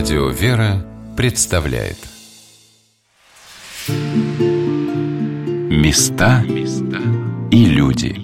Радио 0.00 0.30
«Вера» 0.30 0.82
представляет 1.14 1.98
Места 5.68 6.42
и 7.50 7.64
люди 7.66 8.16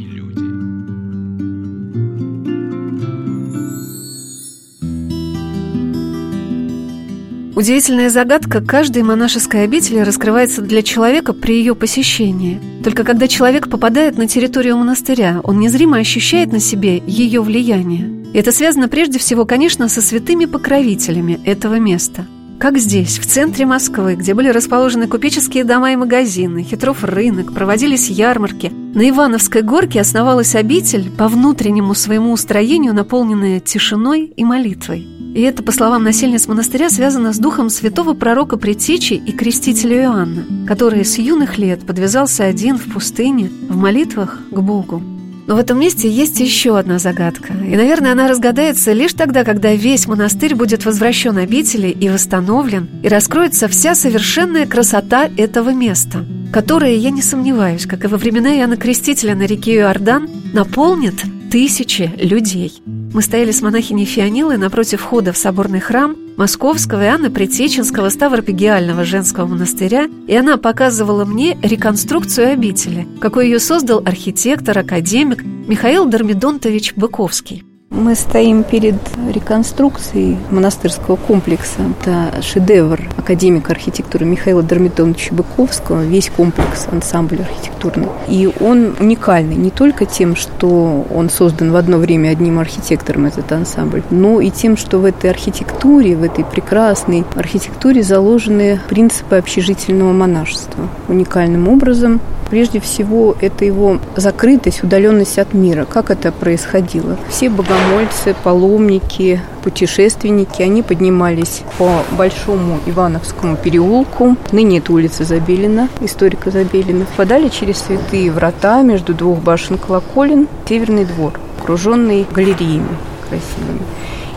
Удивительная 7.54 8.08
загадка 8.08 8.62
каждой 8.62 9.02
монашеской 9.02 9.64
обители 9.64 9.98
раскрывается 9.98 10.62
для 10.62 10.82
человека 10.82 11.34
при 11.34 11.58
ее 11.58 11.74
посещении. 11.74 12.58
Только 12.82 13.04
когда 13.04 13.28
человек 13.28 13.68
попадает 13.68 14.16
на 14.16 14.26
территорию 14.26 14.78
монастыря, 14.78 15.42
он 15.44 15.60
незримо 15.60 15.98
ощущает 15.98 16.52
на 16.52 16.58
себе 16.58 17.02
ее 17.06 17.42
влияние. 17.42 18.15
Это 18.36 18.52
связано 18.52 18.88
прежде 18.88 19.18
всего, 19.18 19.46
конечно, 19.46 19.88
со 19.88 20.02
святыми 20.02 20.44
покровителями 20.44 21.40
этого 21.46 21.78
места. 21.78 22.26
Как 22.58 22.76
здесь, 22.76 23.18
в 23.18 23.24
центре 23.24 23.64
Москвы, 23.64 24.14
где 24.14 24.34
были 24.34 24.50
расположены 24.50 25.06
купеческие 25.06 25.64
дома 25.64 25.92
и 25.92 25.96
магазины, 25.96 26.62
хитров 26.62 27.02
рынок, 27.02 27.54
проводились 27.54 28.10
ярмарки, 28.10 28.70
на 28.94 29.08
Ивановской 29.08 29.62
горке 29.62 30.02
основалась 30.02 30.54
обитель, 30.54 31.10
по 31.16 31.28
внутреннему 31.28 31.94
своему 31.94 32.30
устроению 32.32 32.92
наполненная 32.92 33.58
тишиной 33.58 34.34
и 34.36 34.44
молитвой. 34.44 35.00
И 35.34 35.40
это, 35.40 35.62
по 35.62 35.72
словам 35.72 36.02
насельниц 36.02 36.46
монастыря, 36.46 36.90
связано 36.90 37.32
с 37.32 37.38
духом 37.38 37.70
святого 37.70 38.12
пророка 38.12 38.58
Притечи 38.58 39.14
и 39.14 39.32
крестителя 39.32 40.02
Иоанна, 40.02 40.44
который 40.66 41.06
с 41.06 41.16
юных 41.16 41.56
лет 41.56 41.86
подвязался 41.86 42.44
один 42.44 42.76
в 42.76 42.92
пустыне 42.92 43.50
в 43.70 43.78
молитвах 43.78 44.40
к 44.50 44.60
Богу. 44.60 45.02
Но 45.46 45.54
в 45.54 45.58
этом 45.58 45.78
месте 45.78 46.10
есть 46.10 46.40
еще 46.40 46.76
одна 46.78 46.98
загадка. 46.98 47.52
И, 47.52 47.76
наверное, 47.76 48.12
она 48.12 48.28
разгадается 48.28 48.92
лишь 48.92 49.12
тогда, 49.12 49.44
когда 49.44 49.72
весь 49.72 50.06
монастырь 50.06 50.54
будет 50.54 50.84
возвращен 50.84 51.36
обители 51.38 51.88
и 51.88 52.08
восстановлен, 52.08 52.88
и 53.02 53.08
раскроется 53.08 53.68
вся 53.68 53.94
совершенная 53.94 54.66
красота 54.66 55.30
этого 55.36 55.70
места, 55.70 56.24
которая, 56.52 56.94
я 56.94 57.10
не 57.10 57.22
сомневаюсь, 57.22 57.86
как 57.86 58.04
и 58.04 58.08
во 58.08 58.16
времена 58.16 58.56
Иоанна 58.56 58.76
Крестителя 58.76 59.34
на 59.34 59.46
реке 59.46 59.76
Иордан, 59.76 60.28
наполнит 60.52 61.22
тысячи 61.50 62.10
людей. 62.18 62.82
Мы 63.16 63.22
стояли 63.22 63.50
с 63.50 63.62
монахиней 63.62 64.04
Фионилой 64.04 64.58
напротив 64.58 65.00
входа 65.00 65.32
в 65.32 65.38
соборный 65.38 65.80
храм 65.80 66.14
Московского 66.36 67.02
и 67.02 67.06
Анны 67.06 67.30
Притеченского 67.30 68.10
Ставропигиального 68.10 69.06
женского 69.06 69.46
монастыря, 69.46 70.10
и 70.28 70.36
она 70.36 70.58
показывала 70.58 71.24
мне 71.24 71.56
реконструкцию 71.62 72.52
обители, 72.52 73.08
какой 73.18 73.46
ее 73.46 73.58
создал 73.58 74.02
архитектор, 74.04 74.76
академик 74.76 75.42
Михаил 75.42 76.04
Дормидонтович 76.04 76.92
Быковский. 76.94 77.64
Мы 77.90 78.16
стоим 78.16 78.64
перед 78.64 78.96
реконструкцией 79.32 80.38
монастырского 80.50 81.14
комплекса. 81.14 81.82
Это 82.00 82.42
шедевр 82.42 83.00
академика 83.16 83.72
архитектуры 83.72 84.26
Михаила 84.26 84.62
Дормидоновича 84.62 85.32
Быковского, 85.32 86.04
весь 86.04 86.28
комплекс, 86.28 86.88
ансамбль 86.90 87.42
архитектурный. 87.42 88.08
И 88.26 88.50
он 88.60 88.96
уникальный 88.98 89.54
не 89.54 89.70
только 89.70 90.04
тем, 90.04 90.34
что 90.34 91.06
он 91.14 91.30
создан 91.30 91.70
в 91.70 91.76
одно 91.76 91.98
время 91.98 92.30
одним 92.30 92.58
архитектором, 92.58 93.26
этот 93.26 93.50
ансамбль, 93.52 94.02
но 94.10 94.40
и 94.40 94.50
тем, 94.50 94.76
что 94.76 94.98
в 94.98 95.04
этой 95.04 95.30
архитектуре, 95.30 96.16
в 96.16 96.24
этой 96.24 96.44
прекрасной 96.44 97.24
архитектуре 97.36 98.02
заложены 98.02 98.80
принципы 98.88 99.36
общежительного 99.36 100.12
монашества. 100.12 100.88
Уникальным 101.06 101.68
образом 101.68 102.20
Прежде 102.50 102.80
всего, 102.80 103.36
это 103.40 103.64
его 103.64 103.98
закрытость, 104.14 104.84
удаленность 104.84 105.38
от 105.38 105.52
мира. 105.52 105.84
Как 105.84 106.10
это 106.10 106.30
происходило? 106.30 107.16
Все 107.28 107.50
богомольцы, 107.50 108.34
паломники, 108.44 109.40
путешественники, 109.64 110.62
они 110.62 110.82
поднимались 110.82 111.62
по 111.76 112.04
Большому 112.12 112.78
Ивановскому 112.86 113.56
переулку, 113.56 114.36
ныне 114.52 114.78
это 114.78 114.92
улица 114.92 115.24
Забелина, 115.24 115.88
историка 116.00 116.50
Забелина, 116.50 117.04
впадали 117.04 117.48
через 117.48 117.78
святые 117.78 118.30
врата 118.30 118.82
между 118.82 119.12
двух 119.12 119.40
башен 119.40 119.76
колоколен 119.78 120.46
в 120.64 120.68
Северный 120.68 121.04
двор, 121.04 121.32
окруженный 121.58 122.26
галереями 122.32 122.96
красивыми. 123.28 123.80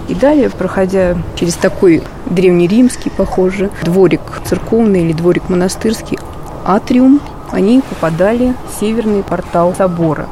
И 0.08 0.16
далее, 0.16 0.50
проходя 0.50 1.18
через 1.36 1.54
такой 1.54 2.02
древнеримский, 2.26 3.12
похоже, 3.16 3.70
дворик 3.84 4.22
церковный 4.46 5.04
или 5.04 5.14
дворик 5.14 5.50
монастырский, 5.50 6.18
атриум, 6.66 7.22
они 7.52 7.82
попадали 7.82 8.54
в 8.68 8.80
северный 8.80 9.24
портал 9.24 9.74
собора. 9.76 10.28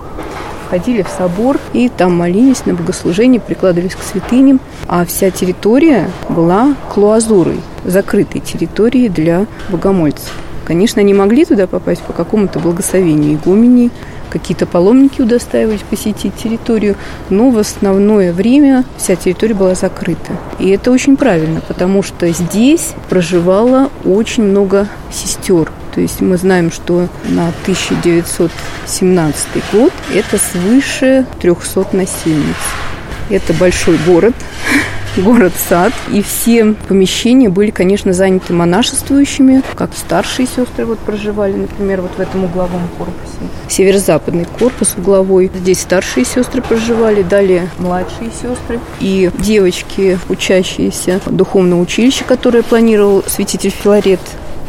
Ходили 0.70 1.02
в 1.02 1.08
собор 1.08 1.58
и 1.74 1.88
там 1.88 2.18
молились 2.18 2.66
на 2.66 2.74
богослужение, 2.74 3.40
прикладывались 3.40 3.96
к 3.96 4.04
святыням. 4.04 4.60
А 4.88 5.06
вся 5.06 5.32
территория 5.32 6.10
была 6.28 6.76
клуазурой, 6.94 7.62
закрытой 7.86 8.40
территорией 8.40 9.08
для 9.08 9.46
богомольцев. 9.70 10.34
Конечно, 10.66 11.00
они 11.00 11.14
могли 11.14 11.46
туда 11.46 11.66
попасть 11.68 12.02
по 12.02 12.12
какому-то 12.12 12.60
благословению 12.60 13.36
игумени, 13.36 13.90
какие-то 14.30 14.66
паломники 14.66 15.22
удостаивались 15.22 15.82
посетить 15.90 16.36
территорию, 16.36 16.96
но 17.30 17.50
в 17.50 17.58
основное 17.58 18.34
время 18.34 18.84
вся 18.98 19.16
территория 19.16 19.54
была 19.54 19.76
закрыта. 19.76 20.34
И 20.60 20.70
это 20.70 20.92
очень 20.92 21.16
правильно, 21.16 21.62
потому 21.66 22.04
что 22.04 22.28
здесь 22.30 22.94
проживало 23.10 23.90
очень 24.04 24.44
много 24.44 24.90
сестер, 25.10 25.72
то 25.98 26.02
есть 26.02 26.22
мы 26.22 26.38
знаем, 26.38 26.72
что 26.72 27.08
на 27.24 27.48
1917 27.64 29.48
год 29.74 29.92
это 30.14 30.38
свыше 30.38 31.26
300 31.42 31.88
насельниц. 31.94 32.56
Это 33.32 33.52
большой 33.54 33.98
город, 34.06 34.36
город-сад. 35.18 35.94
И 36.12 36.22
все 36.22 36.76
помещения 36.88 37.50
были, 37.50 37.72
конечно, 37.72 38.14
заняты 38.14 38.54
монашествующими, 38.54 39.64
как 39.74 39.90
старшие 39.96 40.46
сестры 40.46 40.86
вот 40.86 41.00
проживали, 41.00 41.54
например, 41.54 42.02
вот 42.02 42.12
в 42.16 42.20
этом 42.20 42.44
угловом 42.44 42.88
корпусе. 43.00 43.40
Северо-западный 43.68 44.46
корпус 44.46 44.94
угловой. 45.00 45.50
Здесь 45.52 45.82
старшие 45.82 46.28
сестры 46.28 46.62
проживали, 46.62 47.24
далее 47.24 47.72
младшие 47.80 48.30
сестры. 48.30 48.80
И 49.00 49.32
девочки, 49.40 50.20
учащиеся 50.30 51.22
духовного 51.26 51.82
училища, 51.82 52.24
которое 52.24 52.62
планировал 52.62 53.24
святитель 53.26 53.72
Филарет 53.72 54.20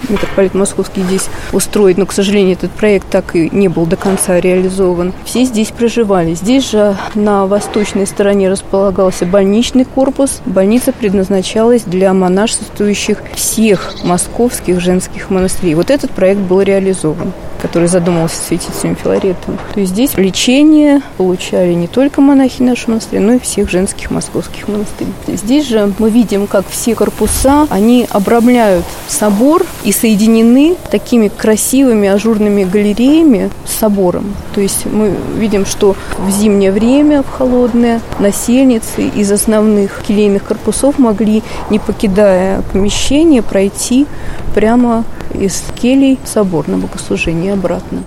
митрополит 0.08 0.54
Московский 0.54 1.02
здесь 1.02 1.28
устроить, 1.52 1.98
но, 1.98 2.06
к 2.06 2.12
сожалению, 2.12 2.54
этот 2.54 2.70
проект 2.72 3.08
так 3.10 3.34
и 3.34 3.48
не 3.50 3.68
был 3.68 3.86
до 3.86 3.96
конца 3.96 4.40
реализован. 4.40 5.12
Все 5.24 5.44
здесь 5.44 5.68
проживали. 5.68 6.34
Здесь 6.34 6.70
же 6.70 6.96
на 7.14 7.46
восточной 7.46 8.06
стороне 8.06 8.48
располагался 8.48 9.26
больничный 9.26 9.84
корпус. 9.84 10.40
Больница 10.46 10.92
предназначалась 10.92 11.82
для 11.82 12.12
монашествующих 12.12 13.22
всех 13.34 13.94
московских 14.04 14.80
женских 14.80 15.30
монастырей. 15.30 15.74
Вот 15.74 15.90
этот 15.90 16.10
проект 16.10 16.40
был 16.40 16.60
реализован 16.60 17.32
который 17.60 17.88
задумался 17.88 18.40
святителем 18.40 18.96
Филаретом. 18.96 19.58
То 19.74 19.80
есть 19.80 19.92
здесь 19.92 20.16
лечение 20.16 21.02
получали 21.16 21.72
не 21.72 21.88
только 21.88 22.20
монахи 22.20 22.62
нашего 22.62 22.92
монастыря, 22.92 23.20
но 23.20 23.32
и 23.34 23.38
всех 23.38 23.70
женских 23.70 24.10
московских 24.10 24.68
монастырей. 24.68 25.12
Здесь 25.26 25.66
же 25.66 25.92
мы 25.98 26.10
видим, 26.10 26.46
как 26.46 26.66
все 26.68 26.94
корпуса, 26.94 27.66
они 27.70 28.06
обрамляют 28.10 28.84
собор 29.08 29.64
и 29.88 29.92
соединены 29.92 30.76
такими 30.90 31.28
красивыми 31.28 32.08
ажурными 32.08 32.64
галереями 32.64 33.50
с 33.64 33.72
собором. 33.72 34.34
То 34.54 34.60
есть 34.60 34.84
мы 34.84 35.16
видим, 35.38 35.64
что 35.64 35.96
в 36.18 36.30
зимнее 36.30 36.72
время, 36.72 37.22
в 37.22 37.30
холодное, 37.30 38.02
насельницы 38.18 39.08
из 39.08 39.32
основных 39.32 40.02
келейных 40.06 40.44
корпусов 40.44 40.98
могли, 40.98 41.42
не 41.70 41.78
покидая 41.78 42.60
помещение, 42.70 43.40
пройти 43.40 44.06
прямо 44.54 45.04
из 45.32 45.64
келей 45.80 46.18
в 46.22 46.28
собор 46.28 46.68
на 46.68 46.76
богослужение 46.76 47.54
обратно. 47.54 48.02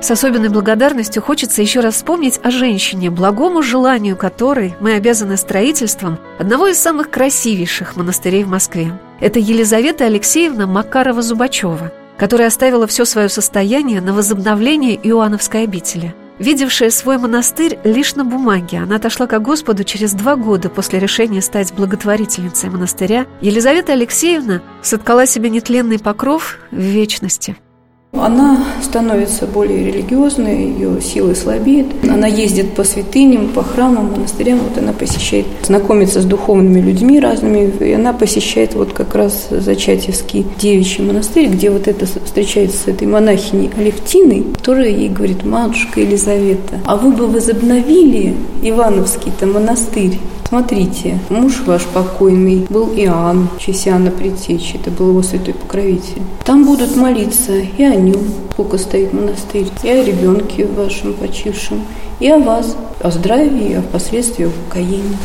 С 0.00 0.08
особенной 0.12 0.50
благодарностью 0.50 1.20
хочется 1.20 1.62
еще 1.62 1.80
раз 1.80 1.94
вспомнить 1.94 2.38
о 2.44 2.52
женщине, 2.52 3.10
благому 3.10 3.62
желанию 3.62 4.16
которой 4.16 4.76
мы 4.78 4.92
обязаны 4.94 5.36
строительством 5.36 6.20
одного 6.38 6.68
из 6.68 6.78
самых 6.78 7.10
красивейших 7.10 7.96
монастырей 7.96 8.44
в 8.44 8.48
Москве. 8.48 8.92
Это 9.20 9.38
Елизавета 9.38 10.06
Алексеевна 10.06 10.66
Макарова-Зубачева, 10.66 11.92
которая 12.16 12.48
оставила 12.48 12.86
все 12.86 13.04
свое 13.04 13.28
состояние 13.28 14.00
на 14.00 14.12
возобновление 14.12 14.94
Иоанновской 14.96 15.64
обители– 15.64 16.14
Видевшая 16.38 16.90
свой 16.90 17.18
монастырь 17.18 17.78
лишь 17.82 18.14
на 18.14 18.24
бумаге, 18.24 18.78
она 18.78 18.96
отошла 18.96 19.26
к 19.26 19.38
Господу 19.40 19.82
через 19.82 20.12
два 20.12 20.36
года 20.36 20.70
после 20.70 21.00
решения 21.00 21.42
стать 21.42 21.72
благотворительницей 21.72 22.70
монастыря. 22.70 23.26
Елизавета 23.40 23.92
Алексеевна 23.92 24.62
соткала 24.80 25.26
себе 25.26 25.50
нетленный 25.50 25.98
покров 25.98 26.58
в 26.70 26.76
вечности– 26.76 27.56
Она 28.12 28.64
становится 28.82 29.46
более 29.46 29.84
религиозной, 29.84 30.70
ее 30.70 31.00
силы 31.02 31.34
слабеет. 31.34 31.86
Она 32.04 32.26
ездит 32.26 32.74
по 32.74 32.82
святыням, 32.82 33.48
по 33.48 33.62
храмам, 33.62 34.12
монастырям. 34.12 34.60
Вот 34.60 34.78
она 34.78 34.92
посещает, 34.92 35.46
знакомится 35.62 36.22
с 36.22 36.24
духовными 36.24 36.80
людьми 36.80 37.20
разными. 37.20 37.70
И 37.80 37.92
она 37.92 38.14
посещает 38.14 38.74
вот 38.74 38.94
как 38.94 39.14
раз 39.14 39.48
Зачатевский 39.50 40.46
девичий 40.58 41.04
монастырь, 41.04 41.48
где 41.48 41.70
вот 41.70 41.86
это 41.86 42.06
встречается 42.06 42.78
с 42.78 42.88
этой 42.88 43.06
монахиней 43.06 43.70
Алевтиной, 43.76 44.44
которая 44.54 44.88
ей 44.88 45.10
говорит, 45.10 45.44
матушка 45.44 46.00
Елизавета, 46.00 46.80
а 46.86 46.96
вы 46.96 47.12
бы 47.12 47.26
возобновили 47.26 48.34
Ивановский-то 48.62 49.46
монастырь? 49.46 50.18
Смотрите, 50.48 51.18
муж 51.28 51.60
ваш 51.66 51.82
покойный 51.82 52.66
был 52.70 52.88
Иоанн, 52.96 53.50
честь 53.58 53.86
Иоанна 53.86 54.08
это 54.08 54.90
был 54.90 55.10
его 55.10 55.22
святой 55.22 55.52
покровитель. 55.52 56.22
Там 56.46 56.64
будут 56.64 56.96
молиться 56.96 57.52
и 57.52 57.82
о 57.82 57.94
нем, 57.98 58.20
сколько 58.52 58.78
стоит 58.78 59.12
монастырь, 59.12 59.68
и 59.82 59.88
о 59.88 60.04
ребенке 60.04 60.66
вашем 60.66 61.14
почившем, 61.14 61.84
и 62.20 62.28
о 62.28 62.38
вас, 62.38 62.76
о 63.00 63.10
здравии, 63.10 63.74
о 63.74 63.82
впоследствии 63.82 64.44
о. 64.44 65.16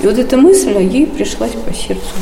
И 0.00 0.06
вот 0.06 0.18
эта 0.18 0.36
мысль 0.36 0.76
ей 0.82 1.06
пришлась 1.06 1.52
по 1.52 1.72
сердцу. 1.72 2.14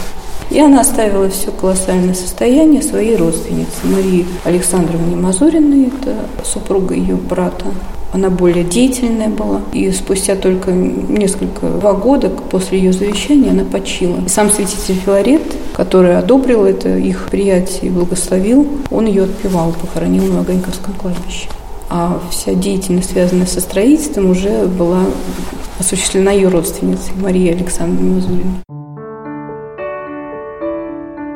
И 0.50 0.58
она 0.58 0.80
оставила 0.80 1.28
все 1.30 1.52
колоссальное 1.52 2.14
состояние 2.14 2.82
своей 2.82 3.16
родственницы 3.16 3.84
Марии 3.84 4.26
Александровне 4.44 5.14
Мазуриной, 5.14 5.86
это 5.88 6.16
супруга 6.44 6.94
ее 6.94 7.14
брата. 7.14 7.66
Она 8.12 8.28
более 8.28 8.64
деятельная 8.64 9.28
была. 9.28 9.62
И 9.72 9.92
спустя 9.92 10.34
только 10.34 10.72
несколько, 10.72 11.68
два 11.68 11.92
года 11.92 12.28
после 12.28 12.78
ее 12.78 12.92
завещания 12.92 13.52
она 13.52 13.64
почила. 13.64 14.16
Сам 14.26 14.50
святитель 14.50 14.96
Филарет, 14.96 15.42
который 15.72 16.18
одобрил 16.18 16.64
это 16.64 16.96
их 16.96 17.28
приятие 17.30 17.82
и 17.82 17.90
благословил, 17.90 18.66
он 18.90 19.06
ее 19.06 19.24
отпевал, 19.24 19.72
похоронил 19.80 20.24
на 20.24 20.40
Огоньковском 20.40 20.94
кладбище. 20.94 21.48
А 21.88 22.20
вся 22.30 22.54
деятельность, 22.54 23.10
связанная 23.12 23.46
со 23.46 23.60
строительством, 23.60 24.30
уже 24.30 24.66
была 24.66 25.02
осуществлена 25.78 26.32
ее 26.32 26.48
родственницей 26.48 27.12
Марией 27.16 27.54
Александровной 27.54 28.16
Мазуриной. 28.16 28.79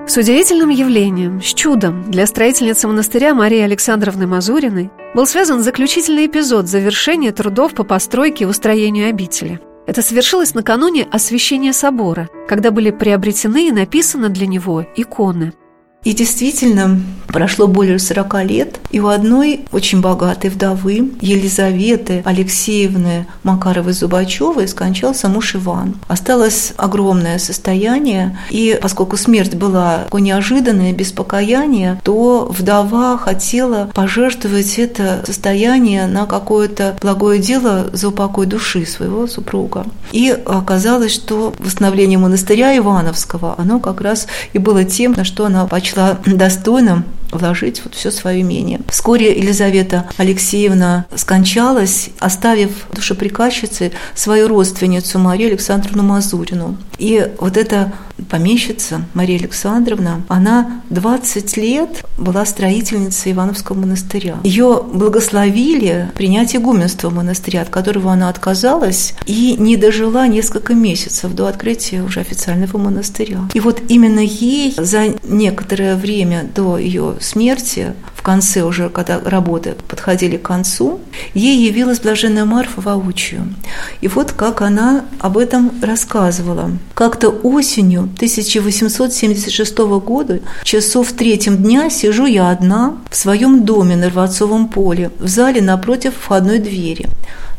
С 0.06 0.18
удивительным 0.18 0.68
явлением, 0.68 1.40
с 1.40 1.54
чудом 1.54 2.10
для 2.10 2.26
строительницы 2.26 2.86
монастыря 2.86 3.34
Марии 3.34 3.60
Александровны 3.60 4.26
Мазуриной 4.26 4.90
был 5.14 5.26
связан 5.26 5.62
заключительный 5.62 6.26
эпизод 6.26 6.68
завершения 6.68 7.32
трудов 7.32 7.72
по 7.72 7.84
постройке 7.84 8.44
и 8.44 8.46
устроению 8.46 9.08
обители. 9.08 9.60
Это 9.86 10.02
совершилось 10.02 10.54
накануне 10.54 11.08
освящения 11.10 11.72
собора, 11.72 12.28
когда 12.46 12.70
были 12.70 12.90
приобретены 12.90 13.68
и 13.68 13.72
написаны 13.72 14.28
для 14.28 14.46
него 14.46 14.86
иконы– 14.94 15.54
и 16.04 16.12
действительно, 16.12 17.00
прошло 17.26 17.66
более 17.66 17.98
40 17.98 18.44
лет, 18.44 18.80
и 18.90 19.00
у 19.00 19.08
одной 19.08 19.64
очень 19.72 20.00
богатой 20.00 20.50
вдовы, 20.50 21.10
Елизаветы 21.20 22.22
Алексеевны 22.24 23.26
Макаровой-Зубачевой, 23.42 24.68
скончался 24.68 25.28
муж 25.28 25.56
Иван. 25.56 25.96
Осталось 26.06 26.74
огромное 26.76 27.38
состояние, 27.38 28.38
и 28.50 28.78
поскольку 28.80 29.16
смерть 29.16 29.54
была 29.54 30.04
неожиданная, 30.12 30.92
без 30.92 31.12
покаяния, 31.12 32.00
то 32.04 32.48
вдова 32.50 33.18
хотела 33.18 33.90
пожертвовать 33.94 34.78
это 34.78 35.22
состояние 35.26 36.06
на 36.06 36.26
какое-то 36.26 36.96
благое 37.00 37.40
дело 37.40 37.90
за 37.92 38.08
упокой 38.08 38.46
души 38.46 38.86
своего 38.86 39.26
супруга. 39.26 39.86
И 40.12 40.30
оказалось, 40.30 41.12
что 41.12 41.52
восстановление 41.58 42.18
монастыря 42.18 42.76
Ивановского, 42.76 43.54
оно 43.58 43.80
как 43.80 44.00
раз 44.00 44.28
и 44.52 44.58
было 44.58 44.84
тем, 44.84 45.12
на 45.12 45.24
что 45.24 45.46
она 45.46 45.66
почла 45.66 45.93
сочла 45.94 46.18
достойным 46.24 47.04
вложить 47.34 47.82
вот 47.84 47.94
все 47.94 48.10
свое 48.10 48.40
имение. 48.40 48.80
Вскоре 48.88 49.36
Елизавета 49.36 50.06
Алексеевна 50.16 51.06
скончалась, 51.14 52.10
оставив 52.18 52.86
душеприказчице 52.92 53.92
свою 54.14 54.48
родственницу 54.48 55.18
Марию 55.18 55.48
Александровну 55.48 56.02
Мазурину. 56.02 56.76
И 56.98 57.28
вот 57.38 57.56
эта 57.56 57.92
помещица 58.30 59.04
Мария 59.14 59.38
Александровна, 59.38 60.22
она 60.28 60.82
20 60.90 61.56
лет 61.56 62.04
была 62.16 62.46
строительницей 62.46 63.32
Ивановского 63.32 63.78
монастыря. 63.78 64.36
Ее 64.44 64.82
благословили 64.84 66.10
принять 66.14 66.54
игуменство 66.54 67.10
монастыря, 67.10 67.62
от 67.62 67.70
которого 67.70 68.12
она 68.12 68.28
отказалась 68.28 69.14
и 69.26 69.56
не 69.58 69.76
дожила 69.76 70.26
несколько 70.28 70.74
месяцев 70.74 71.34
до 71.34 71.48
открытия 71.48 72.02
уже 72.02 72.20
официального 72.20 72.78
монастыря. 72.78 73.40
И 73.52 73.60
вот 73.60 73.82
именно 73.88 74.20
ей 74.20 74.74
за 74.76 75.14
некоторое 75.24 75.96
время 75.96 76.48
до 76.54 76.78
ее 76.78 77.16
смерти, 77.24 77.94
в 78.14 78.22
конце 78.22 78.62
уже, 78.62 78.88
когда 78.88 79.20
работы 79.20 79.74
подходили 79.88 80.36
к 80.36 80.42
концу, 80.42 81.00
ей 81.34 81.66
явилась 81.66 82.00
блаженная 82.00 82.44
Марфа 82.44 82.80
воочию. 82.80 83.54
И 84.00 84.08
вот 84.08 84.32
как 84.32 84.62
она 84.62 85.04
об 85.20 85.38
этом 85.38 85.72
рассказывала. 85.82 86.70
Как-то 86.94 87.28
осенью 87.30 88.02
1876 88.16 89.78
года, 89.78 90.40
часов 90.62 91.08
в 91.08 91.12
третьем 91.14 91.56
дня, 91.56 91.90
сижу 91.90 92.26
я 92.26 92.50
одна 92.50 92.96
в 93.10 93.16
своем 93.16 93.64
доме 93.64 93.96
на 93.96 94.08
Рвацовом 94.08 94.68
поле, 94.68 95.10
в 95.18 95.28
зале 95.28 95.60
напротив 95.60 96.14
входной 96.18 96.58
двери. 96.58 97.08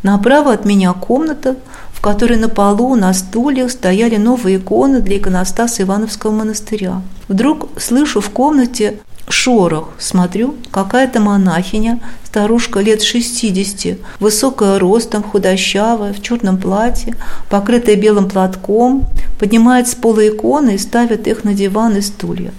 Направо 0.03 0.53
от 0.53 0.65
меня 0.65 0.93
комната, 0.93 1.55
в 1.91 2.01
которой 2.01 2.37
на 2.37 2.49
полу 2.49 2.95
на 2.95 3.11
стульях 3.13 3.71
стояли 3.71 4.17
новые 4.17 4.57
иконы 4.57 5.01
для 5.01 5.17
иконостаса 5.17 5.81
Ивановского 5.81 6.31
монастыря. 6.31 7.01
Вдруг 7.27 7.69
слышу 7.79 8.21
в 8.21 8.29
комнате 8.29 8.99
шорох. 9.29 9.89
Смотрю, 9.97 10.55
какая-то 10.71 11.19
монахиня, 11.19 11.99
старушка 12.25 12.79
лет 12.79 13.01
60, 13.01 13.97
высокая 14.19 14.79
ростом, 14.79 15.23
худощавая, 15.23 16.13
в 16.13 16.21
черном 16.21 16.57
платье, 16.57 17.15
покрытая 17.49 17.95
белым 17.95 18.29
платком, 18.29 19.07
поднимает 19.39 19.87
с 19.87 19.95
пола 19.95 20.27
иконы 20.27 20.75
и 20.75 20.79
ставит 20.79 21.27
их 21.27 21.43
на 21.43 21.53
диван 21.53 21.97
и 21.97 22.01
стулья. 22.01 22.53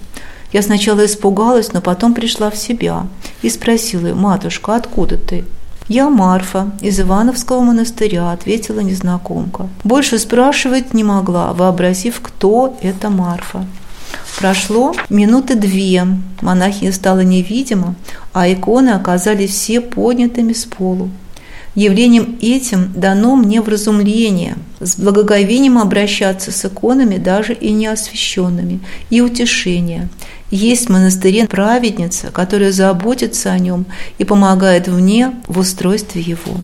Я 0.53 0.61
сначала 0.61 1.05
испугалась, 1.05 1.73
но 1.73 1.81
потом 1.81 2.13
пришла 2.13 2.49
в 2.49 2.57
себя 2.57 3.07
и 3.41 3.49
спросила 3.49 4.07
ее, 4.07 4.15
«Матушка, 4.15 4.75
откуда 4.75 5.17
ты?» 5.17 5.45
«Я 5.89 6.09
Марфа, 6.09 6.71
из 6.81 6.99
Ивановского 6.99 7.61
монастыря»,– 7.61 8.31
ответила 8.33 8.81
незнакомка. 8.81 9.69
Больше 9.85 10.19
спрашивать 10.19 10.93
не 10.93 11.03
могла, 11.03 11.53
вообразив, 11.53 12.19
кто 12.21 12.77
это 12.81 13.09
Марфа. 13.09 13.65
Прошло 14.37 14.93
минуты 15.09 15.55
две, 15.55 16.05
монахиня 16.41 16.93
стала 16.93 17.21
невидима, 17.21 17.95
а 18.33 18.51
иконы 18.51 18.91
оказались 18.91 19.49
все 19.49 19.81
поднятыми 19.81 20.53
с 20.53 20.65
полу. 20.65 21.09
Явлением 21.73 22.37
этим 22.39 22.91
дано 22.95 23.35
мне 23.35 23.61
вразумление, 23.61 24.55
с 24.79 24.95
благоговением 24.95 25.79
обращаться 25.79 26.51
с 26.51 26.65
иконами 26.65 27.17
даже 27.17 27.53
и 27.53 27.71
неосвященными, 27.71 28.79
и 29.09 29.21
утешение. 29.21 30.07
Есть 30.51 30.85
в 30.85 30.89
монастыре 30.91 31.47
праведница, 31.47 32.27
которая 32.31 32.71
заботится 32.71 33.51
о 33.51 33.57
нем 33.57 33.85
и 34.19 34.23
помогает 34.23 34.87
мне 34.87 35.33
в 35.47 35.57
устройстве 35.57 36.21
его. 36.21 36.61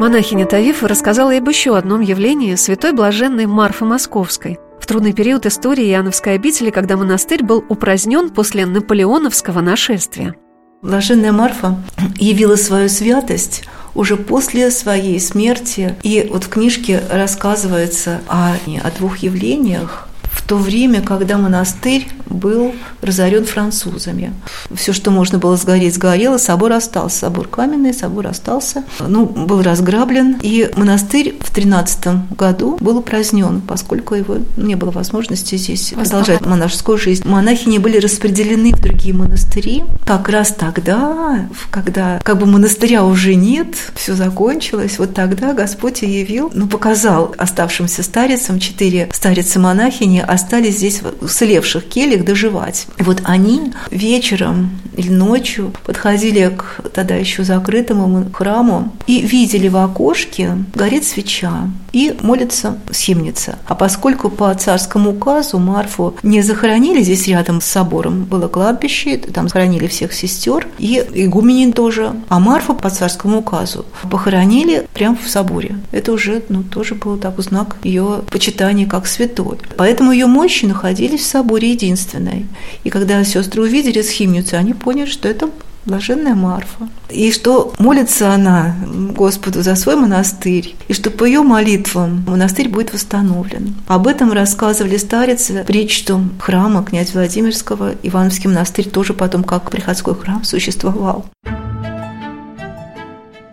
Монахиня 0.00 0.46
Тавифа 0.46 0.88
рассказала 0.88 1.36
об 1.36 1.48
еще 1.48 1.76
одном 1.76 2.00
явлении 2.00 2.54
святой 2.54 2.92
блаженной 2.92 3.44
Марфы 3.44 3.84
Московской– 3.84 4.58
в 4.80 4.86
трудный 4.86 5.12
период 5.12 5.46
истории 5.46 5.90
Иоанновской 5.90 6.34
обители, 6.34 6.70
когда 6.70 6.96
монастырь 6.96 7.42
был 7.42 7.64
упразднен 7.68 8.30
после 8.30 8.66
наполеоновского 8.66 9.60
нашествия. 9.60 10.34
Блаженная 10.80 11.32
Марфа 11.32 11.76
явила 12.16 12.56
свою 12.56 12.88
святость 12.88 13.64
уже 13.94 14.16
после 14.16 14.70
своей 14.70 15.18
смерти. 15.18 15.96
И 16.02 16.28
вот 16.30 16.44
в 16.44 16.48
книжке 16.48 17.02
рассказывается 17.10 18.20
о, 18.28 18.52
о 18.54 18.90
двух 18.96 19.18
явлениях, 19.18 20.08
в 20.38 20.42
то 20.42 20.56
время, 20.56 21.02
когда 21.02 21.36
монастырь 21.36 22.08
был 22.26 22.72
разорен 23.02 23.44
французами. 23.44 24.32
Все, 24.72 24.92
что 24.92 25.10
можно 25.10 25.38
было 25.38 25.56
сгореть, 25.56 25.94
сгорело, 25.94 26.38
собор 26.38 26.72
остался. 26.72 27.18
Собор 27.18 27.48
каменный, 27.48 27.92
собор 27.92 28.28
остался. 28.28 28.84
Ну, 29.00 29.26
был 29.26 29.62
разграблен. 29.62 30.38
И 30.42 30.70
монастырь 30.76 31.36
в 31.40 31.52
13 31.52 32.30
году 32.36 32.78
был 32.80 32.98
упразднен, 32.98 33.60
поскольку 33.60 34.14
его 34.14 34.36
не 34.56 34.76
было 34.76 34.92
возможности 34.92 35.56
здесь 35.56 35.92
продолжать 35.94 36.46
монашескую 36.46 36.98
жизнь. 36.98 37.26
Монахи 37.26 37.68
не 37.68 37.80
были 37.80 37.98
распределены 37.98 38.74
в 38.74 38.80
другие 38.80 39.14
монастыри. 39.14 39.84
Как 40.06 40.28
раз 40.28 40.54
тогда, 40.56 41.48
когда 41.70 42.20
как 42.22 42.38
бы 42.38 42.46
монастыря 42.46 43.04
уже 43.04 43.34
нет, 43.34 43.74
все 43.96 44.14
закончилось, 44.14 44.98
вот 44.98 45.14
тогда 45.14 45.52
Господь 45.52 46.02
явил, 46.02 46.52
ну, 46.54 46.68
показал 46.68 47.34
оставшимся 47.36 48.04
старицам, 48.04 48.60
четыре 48.60 49.08
старицы-монахини 49.12 50.20
остались 50.28 50.76
здесь 50.76 51.02
в 51.02 51.24
уцелевших 51.24 51.84
кельях, 51.84 52.24
доживать. 52.24 52.86
И 52.98 53.02
вот 53.02 53.22
они 53.24 53.72
вечером 53.90 54.78
или 54.96 55.10
ночью 55.10 55.72
подходили 55.84 56.52
к 56.56 56.90
тогда 56.92 57.14
еще 57.14 57.44
закрытому 57.44 58.30
храму 58.32 58.92
и 59.06 59.20
видели 59.20 59.68
в 59.68 59.76
окошке 59.76 60.58
горит 60.74 61.04
свеча 61.04 61.70
и 61.92 62.16
молится 62.20 62.78
схимница. 62.90 63.58
А 63.66 63.74
поскольку 63.74 64.28
по 64.28 64.52
царскому 64.54 65.12
указу 65.12 65.58
Марфу 65.58 66.16
не 66.22 66.42
захоронили 66.42 67.02
здесь 67.02 67.26
рядом 67.28 67.60
с 67.60 67.66
собором, 67.66 68.24
было 68.24 68.48
кладбище, 68.48 69.16
там 69.18 69.48
захоронили 69.48 69.86
всех 69.86 70.12
сестер 70.12 70.66
и 70.78 71.02
игуменин 71.14 71.72
тоже, 71.72 72.12
а 72.28 72.40
Марфу 72.40 72.74
по 72.74 72.90
царскому 72.90 73.38
указу 73.38 73.86
похоронили 74.10 74.86
прямо 74.92 75.16
в 75.16 75.28
соборе. 75.28 75.76
Это 75.92 76.12
уже 76.12 76.42
ну, 76.48 76.62
тоже 76.62 76.94
был 76.94 77.16
такой 77.16 77.44
знак 77.44 77.76
ее 77.84 78.22
почитания 78.30 78.86
как 78.86 79.06
святой. 79.06 79.58
Поэтому 79.76 80.12
ее 80.18 80.26
мощи 80.26 80.64
находились 80.64 81.20
в 81.20 81.26
соборе 81.26 81.72
единственной. 81.72 82.46
И 82.84 82.90
когда 82.90 83.24
сестры 83.24 83.62
увидели 83.62 84.02
схимницу, 84.02 84.56
они 84.56 84.74
поняли, 84.74 85.08
что 85.08 85.28
это 85.28 85.50
блаженная 85.84 86.34
Марфа. 86.34 86.88
И 87.08 87.32
что 87.32 87.72
молится 87.78 88.32
она 88.32 88.76
Господу 89.14 89.62
за 89.62 89.74
свой 89.74 89.96
монастырь, 89.96 90.76
и 90.86 90.92
что 90.92 91.10
по 91.10 91.24
ее 91.24 91.40
молитвам 91.40 92.24
монастырь 92.26 92.68
будет 92.68 92.92
восстановлен. 92.92 93.74
Об 93.86 94.06
этом 94.06 94.32
рассказывали 94.32 94.98
старицы 94.98 95.64
притчу 95.66 96.28
храма 96.38 96.84
князя 96.84 97.12
Владимирского. 97.14 97.94
Ивановский 98.02 98.48
монастырь 98.48 98.88
тоже 98.88 99.14
потом 99.14 99.42
как 99.42 99.70
приходской 99.70 100.14
храм 100.14 100.44
существовал. 100.44 101.24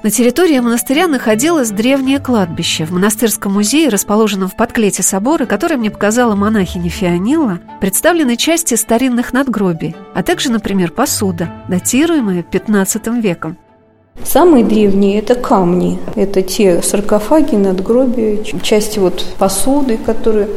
На 0.06 0.12
территории 0.12 0.60
монастыря 0.60 1.08
находилось 1.08 1.72
древнее 1.72 2.20
кладбище. 2.20 2.86
В 2.86 2.92
монастырском 2.92 3.54
музее, 3.54 3.90
расположенном 3.90 4.50
в 4.50 4.56
подклете 4.56 5.02
собора, 5.02 5.48
который 5.48 5.78
мне 5.78 5.90
показала 5.90 6.36
монахиня 6.36 6.92
Фионила, 6.92 7.60
представлены 7.82 8.38
части 8.38 8.76
старинных 8.76 9.34
надгробий, 9.34 9.96
а 10.14 10.22
также, 10.22 10.52
например, 10.52 10.92
посуда, 10.92 11.50
датируемая 11.68 12.44
15 12.44 13.08
веком. 13.20 13.58
Самые 14.24 14.66
древние– 14.66 15.20
это 15.20 15.36
камни. 15.36 16.00
Это 16.16 16.42
те 16.42 16.82
саркофаги, 16.82 17.56
надгробия, 17.56 18.40
части 18.62 19.00
вот 19.00 19.24
посуды, 19.38 19.98
которые 19.98 20.50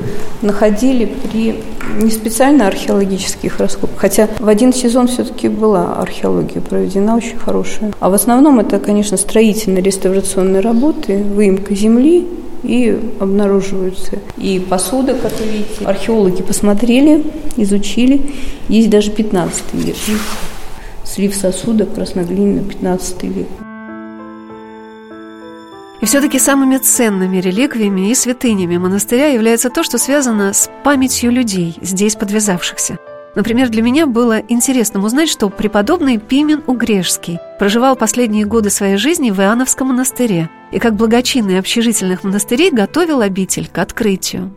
находили 0.42 1.04
при 1.04 1.60
не 2.02 2.10
специально 2.10 2.66
археологических 2.66 3.58
раскопках. 3.58 4.00
Хотя 4.00 4.28
в 4.38 4.48
один 4.48 4.72
сезон 4.72 5.06
все-таки 5.06 5.48
была 5.48 5.94
археология 5.94 6.60
проведена 6.60 7.16
очень 7.16 7.38
хорошая. 7.38 7.92
А 8.00 8.10
в 8.10 8.14
основном 8.14 8.58
это, 8.58 8.80
конечно, 8.80 9.16
строительные 9.16 9.82
реставрационные 9.82 10.60
работы, 10.60 11.22
выемка 11.22 11.74
земли, 11.74 12.26
и 12.64 12.98
обнаруживаются 13.20 14.18
и 14.36 14.58
посуда, 14.58 15.14
как 15.14 15.32
вы 15.38 15.46
видите. 15.46 15.84
Археологи 15.84 16.42
посмотрели, 16.42 17.22
изучили. 17.56 18.32
Есть 18.68 18.90
даже 18.90 19.12
15 19.12 19.62
век 19.74 19.94
слив 21.08 21.34
сосуда 21.34 21.86
красноглиняный 21.86 22.64
15 22.64 23.22
век. 23.24 23.48
И 26.00 26.06
все-таки 26.06 26.38
самыми 26.38 26.76
ценными 26.76 27.38
реликвиями 27.38 28.10
и 28.10 28.14
святынями 28.14 28.76
монастыря 28.76 29.28
является 29.28 29.68
то, 29.68 29.82
что 29.82 29.98
связано 29.98 30.52
с 30.52 30.70
памятью 30.84 31.32
людей, 31.32 31.76
здесь 31.82 32.14
подвязавшихся. 32.14 32.98
Например, 33.34 33.68
для 33.68 33.82
меня 33.82 34.06
было 34.06 34.40
интересно 34.48 35.04
узнать, 35.04 35.28
что 35.28 35.48
преподобный 35.48 36.18
Пимен 36.18 36.62
Угрешский 36.66 37.38
проживал 37.58 37.94
последние 37.96 38.44
годы 38.44 38.70
своей 38.70 38.96
жизни 38.96 39.30
в 39.30 39.40
Иоанновском 39.40 39.88
монастыре 39.88 40.50
и 40.72 40.78
как 40.78 40.94
благочинный 40.94 41.58
общежительных 41.58 42.24
монастырей 42.24 42.70
готовил 42.70 43.20
обитель 43.20 43.68
к 43.68 43.78
открытию. 43.78 44.54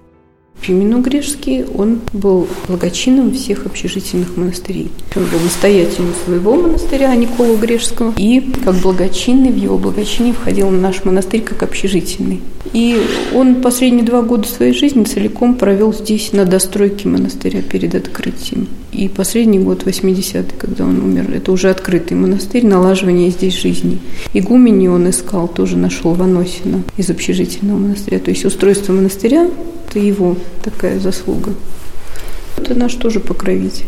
Пимену 0.60 1.02
Грешский, 1.02 1.66
он 1.66 2.02
был 2.14 2.48
благочинным 2.68 3.34
всех 3.34 3.66
общежительных 3.66 4.38
монастырей. 4.38 4.92
Он 5.16 5.26
был 5.26 5.40
настоятелем 5.40 6.14
своего 6.24 6.56
монастыря 6.56 7.16
Николу 7.16 7.58
Грешского, 7.58 8.14
и 8.18 8.42
как 8.64 8.76
благочинный 8.76 9.52
в 9.52 9.58
его 9.58 9.78
благочине 9.78 10.34
входил 10.34 10.70
наш 10.70 11.04
монастырь 11.04 11.42
как 11.42 11.64
общежительный. 11.64 12.42
И 12.74 13.02
он 13.36 13.62
последние 13.62 14.06
два 14.06 14.22
года 14.22 14.48
своей 14.48 14.74
жизни 14.74 15.04
целиком 15.04 15.56
провел 15.56 15.94
здесь 15.94 16.32
на 16.32 16.46
достройке 16.46 17.08
монастыря 17.08 17.62
перед 17.62 17.96
открытием. 17.96 18.68
И 18.92 19.10
последний 19.10 19.60
год, 19.60 19.84
80-й, 19.84 20.58
когда 20.58 20.86
он 20.86 21.00
умер, 21.00 21.32
это 21.34 21.52
уже 21.52 21.70
открытый 21.70 22.18
монастырь, 22.18 22.66
налаживание 22.66 23.30
здесь 23.30 23.60
жизни. 23.60 24.00
Игумени 24.34 24.88
он 24.88 25.10
искал, 25.10 25.48
тоже 25.48 25.78
нашел 25.78 26.14
Ваносина 26.14 26.84
из 26.98 27.10
общежительного 27.10 27.78
монастыря. 27.78 28.20
То 28.20 28.32
есть 28.32 28.46
устройство 28.46 28.94
монастыря 28.94 29.48
это 29.92 30.00
его 30.00 30.38
такая 30.64 31.00
заслуга. 31.00 31.54
Это 32.58 32.76
наш 32.76 32.94
тоже 32.94 33.20
покровитель. 33.20 33.88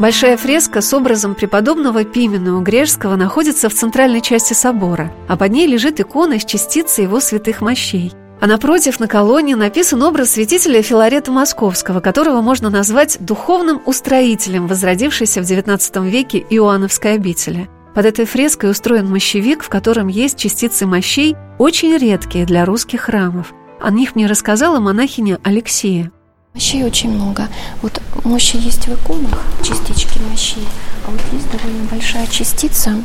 Большая 0.00 0.38
фреска 0.38 0.80
с 0.80 0.94
образом 0.94 1.34
преподобного 1.34 2.04
Пимена 2.04 2.56
Угрежского 2.56 3.16
находится 3.16 3.68
в 3.68 3.74
центральной 3.74 4.22
части 4.22 4.54
собора, 4.54 5.12
а 5.28 5.36
под 5.36 5.52
ней 5.52 5.66
лежит 5.66 6.00
икона 6.00 6.40
с 6.40 6.44
частицей 6.46 7.04
его 7.04 7.20
святых 7.20 7.60
мощей. 7.60 8.14
А 8.40 8.46
напротив, 8.46 8.98
на 8.98 9.08
колонне 9.08 9.56
написан 9.56 10.02
образ 10.02 10.30
святителя 10.30 10.80
Филарета 10.80 11.30
Московского, 11.30 12.00
которого 12.00 12.40
можно 12.40 12.70
назвать 12.70 13.18
духовным 13.20 13.82
устроителем 13.84 14.68
возродившейся 14.68 15.42
в 15.42 15.44
XIX 15.44 16.08
веке 16.08 16.38
Иоанновской 16.48 17.12
обители– 17.12 17.68
под 17.94 18.06
этой 18.06 18.24
фреской 18.24 18.70
устроен 18.70 19.10
мощевик, 19.10 19.64
в 19.64 19.68
котором 19.68 20.06
есть 20.06 20.38
частицы 20.38 20.86
мощей, 20.86 21.36
очень 21.58 21.96
редкие 21.96 22.46
для 22.46 22.64
русских 22.64 23.02
храмов. 23.02 23.52
О 23.80 23.90
них 23.90 24.14
мне 24.14 24.26
рассказала 24.26 24.78
монахиня 24.78 25.40
Алексея. 25.42 26.12
Мощей 26.54 26.82
очень 26.84 27.10
много. 27.10 27.48
Вот 27.80 28.02
мощи 28.24 28.56
есть 28.56 28.86
в 28.88 28.94
иконах, 28.94 29.44
частички 29.62 30.18
мощей, 30.18 30.66
а 31.06 31.10
вот 31.10 31.20
есть 31.32 31.48
довольно 31.50 31.84
большая 31.84 32.26
частица 32.26 33.02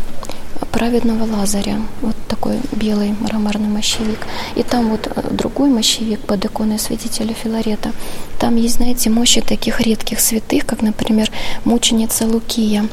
праведного 0.76 1.24
Лазаря. 1.24 1.78
Вот 2.02 2.16
такой 2.28 2.58
белый 2.74 3.16
мраморный 3.22 3.70
мощевик. 3.70 4.28
И 4.56 4.64
там 4.64 4.90
вот 4.90 5.08
э, 5.08 5.22
другой 5.32 5.70
мощевик 5.70 6.20
под 6.20 6.44
иконой 6.44 6.80
святителя 6.80 7.34
Филарета. 7.34 7.92
Там 8.40 8.58
есть, 8.58 8.76
знаете, 8.76 9.10
мощи 9.10 9.40
таких 9.40 9.80
редких 9.80 10.20
святых, 10.20 10.66
как, 10.66 10.82
например, 10.82 11.32
мученица 11.64 12.28
Лукия. 12.28 12.88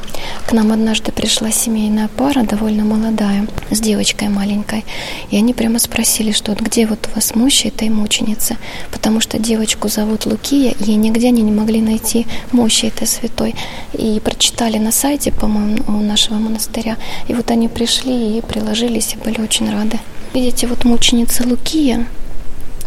К 0.47 0.53
нам 0.53 0.71
однажды 0.71 1.11
пришла 1.11 1.51
семейная 1.51 2.07
пара, 2.07 2.43
довольно 2.43 2.85
молодая, 2.85 3.47
с 3.69 3.81
девочкой 3.81 4.29
маленькой. 4.29 4.85
И 5.29 5.35
они 5.35 5.53
прямо 5.53 5.77
спросили, 5.79 6.31
что 6.31 6.51
вот 6.51 6.61
где 6.61 6.87
вот 6.87 7.09
у 7.11 7.15
вас 7.15 7.35
мощи 7.35 7.67
этой 7.67 7.89
мученицы? 7.89 8.55
Потому 8.91 9.19
что 9.19 9.39
девочку 9.39 9.89
зовут 9.89 10.25
Лукия, 10.25 10.73
и 10.79 10.95
нигде 10.95 11.27
они 11.27 11.41
не 11.41 11.51
могли 11.51 11.81
найти 11.81 12.27
мощи 12.53 12.85
этой 12.85 13.07
святой. 13.07 13.55
И 13.91 14.21
прочитали 14.23 14.77
на 14.77 14.93
сайте, 14.93 15.33
по-моему, 15.33 15.83
у 15.89 15.91
нашего 16.01 16.35
монастыря. 16.35 16.95
И 17.27 17.33
вот 17.33 17.51
они 17.51 17.67
пришли 17.73 18.37
и 18.37 18.41
приложились, 18.41 19.13
и 19.13 19.23
были 19.23 19.41
очень 19.41 19.71
рады. 19.71 19.99
Видите, 20.33 20.67
вот 20.67 20.85
мученица 20.85 21.47
Лукия, 21.47 22.07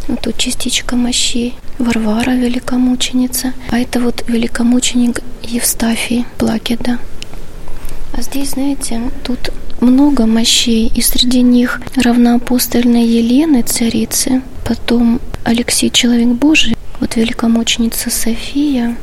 вот 0.09 0.21
тут 0.21 0.39
частичка 0.39 0.97
мощи, 0.97 1.55
Варвара 1.79 2.31
великомученица, 2.31 3.53
а 3.71 3.79
это 3.79 4.01
вот 4.01 4.25
великомученик 4.29 5.21
Евстафий 5.43 6.25
Плакеда. 6.39 6.99
А 8.13 8.23
здесь, 8.23 8.51
знаете, 8.51 9.01
тут 9.25 9.51
много 9.81 10.27
мощей, 10.27 10.91
и 10.95 11.03
среди 11.03 11.43
них 11.43 11.81
равноапостольная 11.97 13.05
Елены, 13.05 13.63
царицы, 13.63 14.43
потом 14.65 15.21
Алексей, 15.45 15.91
человек 15.91 16.29
Божий, 16.29 16.77
вот 17.01 17.17
великомученица 17.17 18.11
София, 18.11 18.97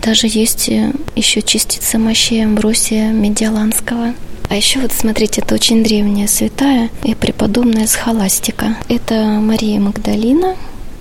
даже 0.00 0.26
есть 0.26 0.70
еще 1.14 1.42
частица 1.42 1.98
мощей 1.98 2.44
Амбросия 2.44 3.10
Медиаланского– 3.10 4.14
а 4.48 4.56
еще 4.56 4.80
вот 4.80 4.92
смотрите, 4.92 5.40
это 5.40 5.54
очень 5.54 5.82
древняя 5.82 6.26
святая 6.26 6.90
и 7.02 7.14
преподобная 7.14 7.86
схоластика. 7.86 8.76
Это 8.88 9.14
Мария 9.40 9.80
Магдалина, 9.80 10.56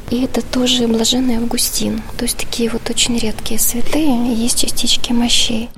и 0.10 0.24
это 0.24 0.42
тоже 0.42 0.88
блаженный 0.88 1.38
Августин. 1.38 2.02
То 2.18 2.26
есть 2.26 2.38
такие 2.38 2.70
вот 2.70 2.90
очень 2.90 3.18
редкие 3.18 3.60
святые, 3.60 4.34
есть 4.36 4.62
частички 4.62 5.12
мощей. 5.12 5.70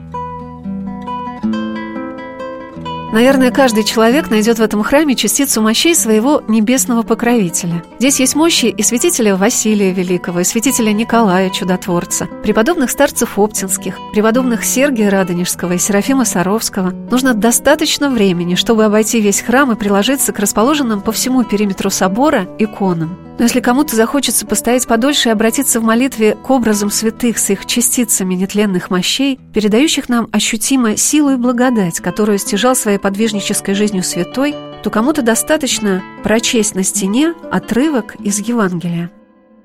Наверное, 3.15 3.49
каждый 3.49 3.85
человек 3.85 4.29
найдет 4.29 4.59
в 4.59 4.61
этом 4.61 4.83
храме 4.83 5.15
частицу 5.15 5.61
мощей 5.61 5.95
своего 5.95 6.43
небесного 6.49 7.01
покровителя. 7.01 7.81
Здесь 7.97 8.19
есть 8.19 8.35
мощи 8.35 8.65
и 8.65 8.83
святителя 8.83 9.37
Василия 9.37 9.93
Великого, 9.93 10.41
и 10.41 10.43
святителя 10.43 10.91
Николая 10.91 11.49
Чудотворца, 11.49 12.25
преподобных 12.43 12.91
старцев 12.91 13.39
Оптинских, 13.39 13.97
преподобных 14.11 14.65
Сергия 14.65 15.09
Радонежского 15.09 15.71
и 15.71 15.77
Серафима 15.77 16.25
Саровского. 16.25 16.89
Нужно 17.09 17.33
достаточно 17.33 18.09
времени, 18.09 18.55
чтобы 18.55 18.83
обойти 18.83 19.21
весь 19.21 19.39
храм 19.39 19.71
и 19.71 19.75
приложиться 19.75 20.33
к 20.33 20.39
расположенным 20.39 20.99
по 20.99 21.13
всему 21.13 21.45
периметру 21.45 21.89
собора 21.89 22.49
иконам. 22.59 23.17
Но 23.37 23.43
если 23.43 23.59
кому-то 23.59 23.95
захочется 23.95 24.45
постоять 24.45 24.87
подольше 24.87 25.29
и 25.29 25.31
обратиться 25.31 25.79
в 25.79 25.83
молитве 25.83 26.35
к 26.35 26.49
образам 26.49 26.89
святых 26.89 27.37
с 27.37 27.49
их 27.49 27.65
частицами 27.65 28.33
нетленных 28.33 28.89
мощей, 28.89 29.39
передающих 29.53 30.07
нам 30.07 30.29
ощутимо 30.31 30.95
силу 30.95 31.31
и 31.31 31.35
благодать, 31.35 31.99
которую 31.99 32.37
стяжал 32.37 32.75
своей 32.75 32.97
подвижнической 32.97 33.73
жизнью 33.73 34.03
святой, 34.03 34.55
то 34.83 34.89
кому-то 34.89 35.21
достаточно 35.21 36.01
прочесть 36.23 36.75
на 36.75 36.83
стене 36.83 37.33
отрывок 37.51 38.15
из 38.15 38.39
Евангелия. 38.39 39.11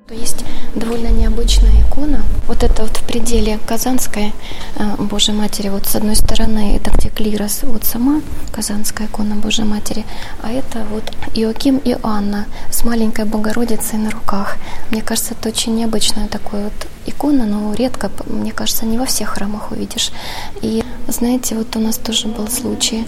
Есть 0.09 0.43
довольно 0.75 1.07
необычная 1.07 1.81
икона. 1.81 2.23
Вот 2.47 2.63
это 2.63 2.83
вот 2.83 2.97
в 2.97 3.03
пределе 3.05 3.59
Казанской 3.65 4.33
э, 4.75 4.95
Божьей 4.97 5.33
Матери. 5.33 5.69
Вот 5.69 5.85
с 5.85 5.95
одной 5.95 6.15
стороны 6.15 6.75
это 6.75 6.91
где 6.91 7.09
клирос, 7.09 7.63
вот 7.63 7.85
сама 7.85 8.21
Казанская 8.51 9.07
икона 9.07 9.35
Божьей 9.35 9.63
Матери, 9.65 10.05
а 10.41 10.51
это 10.51 10.85
вот 10.91 11.03
Иоаким 11.33 11.77
и 11.77 11.95
Анна 12.03 12.45
с 12.71 12.83
маленькой 12.83 13.25
Богородицей 13.25 13.99
на 13.99 14.11
руках. 14.11 14.57
Мне 14.89 15.01
кажется, 15.01 15.33
это 15.33 15.49
очень 15.49 15.75
необычная 15.75 16.27
такая 16.27 16.65
вот 16.65 16.87
икона, 17.05 17.45
но 17.45 17.73
редко, 17.73 18.11
мне 18.25 18.51
кажется, 18.51 18.85
не 18.85 18.97
во 18.97 19.05
всех 19.05 19.29
храмах 19.29 19.71
увидишь. 19.71 20.11
И 20.61 20.83
знаете, 21.07 21.55
вот 21.55 21.75
у 21.75 21.79
нас 21.79 21.97
тоже 21.97 22.27
был 22.27 22.47
случай, 22.49 23.05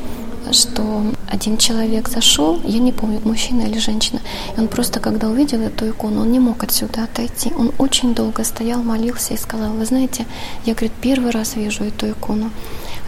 что 0.52 1.04
один 1.30 1.58
человек 1.58 2.10
зашел, 2.10 2.60
я 2.64 2.80
не 2.80 2.92
помню, 2.92 3.22
мужчина 3.24 3.62
или 3.62 3.80
женщина, 3.80 4.20
и 4.56 4.60
он 4.60 4.68
просто, 4.68 5.00
когда 5.00 5.30
увидел 5.30 5.62
эту 5.62 5.90
икону, 5.90 6.22
он 6.22 6.32
не 6.32 6.40
мог 6.40 6.64
отсюда 6.64 7.04
отойти. 7.04 7.52
Он 7.58 7.72
очень 7.78 8.14
долго 8.14 8.44
стоял, 8.44 8.84
молился 8.84 9.34
и 9.34 9.38
сказал, 9.38 9.72
вы 9.74 9.86
знаете, 9.86 10.26
я, 10.66 10.74
говорит, 10.74 10.92
первый 11.02 11.32
раз 11.32 11.56
вижу 11.56 11.84
эту 11.84 12.12
икону. 12.12 12.52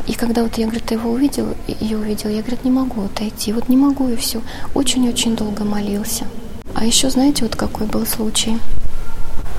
И 0.08 0.14
когда 0.14 0.44
вот 0.44 0.58
я, 0.58 0.66
говорит, 0.66 0.92
его 0.92 1.12
увидел, 1.12 1.56
ее 1.68 1.98
увидел, 1.98 2.30
я, 2.30 2.42
говорит, 2.42 2.64
не 2.64 2.72
могу 2.72 3.04
отойти, 3.04 3.54
вот 3.54 3.70
не 3.70 3.78
могу 3.78 4.08
и 4.10 4.16
все. 4.16 4.42
Очень-очень 4.74 5.36
долго 5.36 5.64
молился. 5.64 6.26
А 6.76 6.86
еще, 6.86 7.10
знаете, 7.10 7.44
вот 7.44 7.56
какой 7.56 7.88
был 7.88 8.06
случай? 8.06 8.58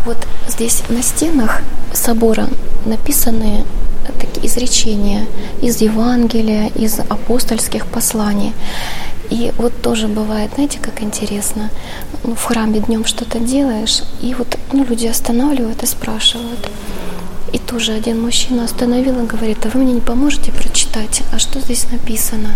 Вот 0.04 0.18
здесь 0.48 0.82
на 0.88 1.02
стенах 1.02 1.62
собора 1.92 2.48
написаны 2.84 3.64
такие 4.12 4.46
изречения 4.46 5.26
из 5.62 5.80
Евангелия, 5.80 6.68
из 6.74 6.98
апостольских 7.00 7.86
посланий. 7.86 8.52
И 9.30 9.52
вот 9.58 9.72
тоже 9.82 10.06
бывает, 10.06 10.52
знаете, 10.54 10.78
как 10.80 11.02
интересно, 11.02 11.70
ну, 12.22 12.34
в 12.34 12.44
храме 12.44 12.80
днем 12.80 13.04
что-то 13.04 13.40
делаешь, 13.40 14.02
и 14.22 14.34
вот 14.34 14.56
ну, 14.72 14.84
люди 14.84 15.06
останавливают 15.06 15.82
и 15.82 15.86
спрашивают. 15.86 16.70
И 17.52 17.58
тоже 17.58 17.92
один 17.92 18.20
мужчина 18.20 18.64
остановил 18.64 19.20
и 19.20 19.26
говорит, 19.26 19.64
а 19.64 19.68
вы 19.68 19.80
мне 19.80 19.94
не 19.94 20.00
поможете 20.00 20.52
прочитать, 20.52 20.85
а 21.32 21.38
что 21.38 21.60
здесь 21.60 21.86
написано? 21.90 22.54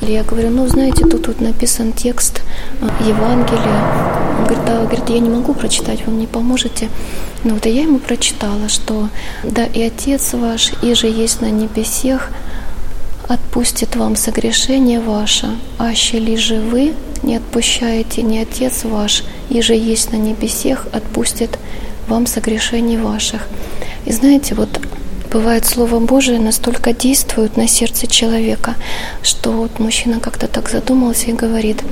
Или 0.00 0.12
я 0.12 0.24
говорю, 0.24 0.50
ну, 0.50 0.66
знаете, 0.66 1.04
тут 1.06 1.28
вот 1.28 1.40
написан 1.40 1.92
текст 1.92 2.42
э, 2.80 2.88
Евангелия. 3.06 4.38
Он 4.38 4.44
говорит, 4.44 4.64
да, 4.66 4.84
говорит, 4.84 5.08
я 5.08 5.18
не 5.20 5.28
могу 5.28 5.54
прочитать, 5.54 6.04
вы 6.06 6.12
мне 6.12 6.26
поможете. 6.26 6.88
Ну 7.44 7.54
вот 7.54 7.66
и 7.66 7.70
я 7.70 7.82
ему 7.82 7.98
прочитала, 7.98 8.68
что 8.68 9.08
да 9.44 9.64
и 9.64 9.82
Отец 9.82 10.32
ваш, 10.32 10.72
и 10.82 10.94
же 10.94 11.06
есть 11.06 11.40
на 11.40 11.50
небесех, 11.50 12.30
отпустит 13.28 13.94
вам 13.96 14.16
согрешение 14.16 15.00
ваше, 15.00 15.48
аще 15.78 16.18
ли 16.18 16.36
же 16.36 16.60
вы 16.60 16.94
не 17.22 17.36
отпущаете, 17.36 18.22
не 18.22 18.40
Отец 18.40 18.84
ваш, 18.84 19.24
и 19.50 19.60
же 19.62 19.74
есть 19.74 20.12
на 20.12 20.16
небесех, 20.16 20.86
отпустит 20.92 21.58
вам 22.08 22.26
согрешение 22.26 23.00
ваших. 23.00 23.46
И 24.06 24.12
знаете, 24.12 24.54
вот 24.54 24.80
бывает 25.30 25.64
Слово 25.64 26.00
Божие 26.00 26.38
настолько 26.38 26.92
действует 26.92 27.56
на 27.56 27.68
сердце 27.68 28.06
человека, 28.06 28.74
что 29.22 29.52
вот 29.52 29.78
мужчина 29.78 30.20
как-то 30.20 30.46
так 30.46 30.70
задумался 30.70 31.26
и 31.26 31.32
говорит, 31.32 31.82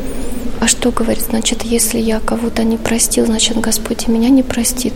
а 0.60 0.68
что 0.68 0.90
говорит, 0.90 1.24
значит, 1.28 1.62
если 1.62 1.98
я 1.98 2.18
кого-то 2.20 2.64
не 2.64 2.76
простил, 2.76 3.26
значит, 3.26 3.58
Господь 3.60 4.08
и 4.08 4.10
меня 4.10 4.30
не 4.30 4.42
простит. 4.42 4.94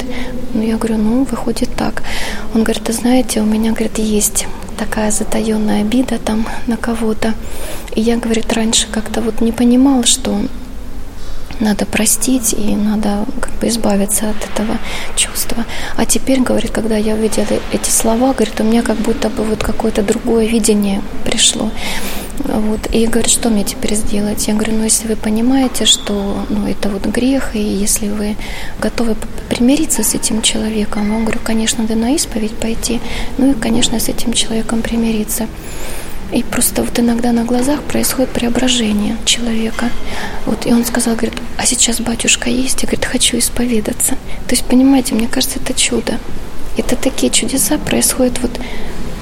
Ну, 0.55 0.63
я 0.63 0.77
говорю, 0.77 0.97
ну, 0.97 1.25
выходит 1.25 1.69
так. 1.77 2.03
Он 2.55 2.63
говорит, 2.65 2.85
ты 2.85 2.93
знаете, 2.93 3.41
у 3.41 3.45
меня, 3.45 3.73
говорит, 3.73 3.99
есть 3.99 4.47
такая 4.79 5.11
затаенная 5.11 5.83
обида 5.83 6.19
там 6.19 6.47
на 6.67 6.77
кого-то. 6.77 7.35
И 7.95 8.01
я, 8.01 8.17
говорит, 8.17 8.53
раньше 8.53 8.87
как-то 8.91 9.21
вот 9.21 9.43
не 9.43 9.53
понимал, 9.53 10.05
что 10.05 10.41
надо 11.61 11.87
простить 11.87 12.53
и 12.53 12.75
надо 12.75 13.25
как 13.41 13.53
бы 13.61 13.69
избавиться 13.69 14.31
от 14.31 14.37
этого 14.51 14.79
чувства. 15.17 15.65
А 15.97 16.07
теперь, 16.07 16.41
говорит, 16.41 16.71
когда 16.71 16.97
я 16.97 17.15
увидела 17.15 17.47
эти 17.73 17.91
слова, 17.91 18.33
говорит, 18.33 18.61
у 18.61 18.65
меня 18.65 18.83
как 18.83 18.97
будто 18.97 19.29
бы 19.29 19.45
вот 19.45 19.63
какое-то 19.63 20.03
другое 20.03 20.47
видение 20.47 21.03
пришло. 21.25 21.71
Вот. 22.39 22.81
И 22.93 23.07
говорит, 23.07 23.31
что 23.31 23.51
мне 23.51 23.65
теперь 23.65 23.95
сделать? 23.95 24.49
Я 24.49 24.55
говорю, 24.55 24.75
ну 24.77 24.85
если 24.85 25.07
вы 25.09 25.17
понимаете, 25.17 25.85
что 25.85 26.47
ну, 26.49 26.67
это 26.67 26.89
вот 26.89 27.07
грех, 27.07 27.55
и 27.55 27.61
если 27.61 28.09
вы 28.09 28.37
готовы 28.79 29.17
примириться 29.49 30.03
с 30.03 30.15
этим 30.15 30.41
человеком, 30.43 31.13
я 31.13 31.23
говорю, 31.23 31.41
конечно, 31.45 31.83
надо 31.83 31.97
на 31.97 32.15
исповедь 32.15 32.55
пойти, 32.55 33.01
ну 33.37 33.51
и, 33.51 33.55
конечно, 33.55 34.01
с 34.01 34.09
этим 34.09 34.33
человеком 34.33 34.81
примириться. 34.81 35.49
И 36.33 36.43
просто 36.43 36.83
вот 36.83 36.99
иногда 36.99 37.33
на 37.33 37.45
глазах 37.45 37.83
происходит 37.83 38.31
преображение 38.31 39.17
человека. 39.25 39.91
Вот, 40.47 40.67
и 40.67 40.73
он 40.73 40.85
сказал, 40.85 41.15
говорит, 41.15 41.35
а 41.57 41.67
сейчас 41.67 42.01
батюшка 42.01 42.51
есть? 42.51 42.83
Я, 42.83 42.87
говорит, 42.87 43.05
хочу 43.05 43.39
исповедаться. 43.39 44.17
То 44.47 44.55
есть, 44.55 44.65
понимаете, 44.65 45.15
мне 45.15 45.27
кажется, 45.27 45.59
это 45.59 45.75
чудо. 45.75 46.19
Это 46.77 46.95
такие 46.97 47.33
чудеса 47.33 47.79
происходят 47.79 48.39
вот 48.41 48.61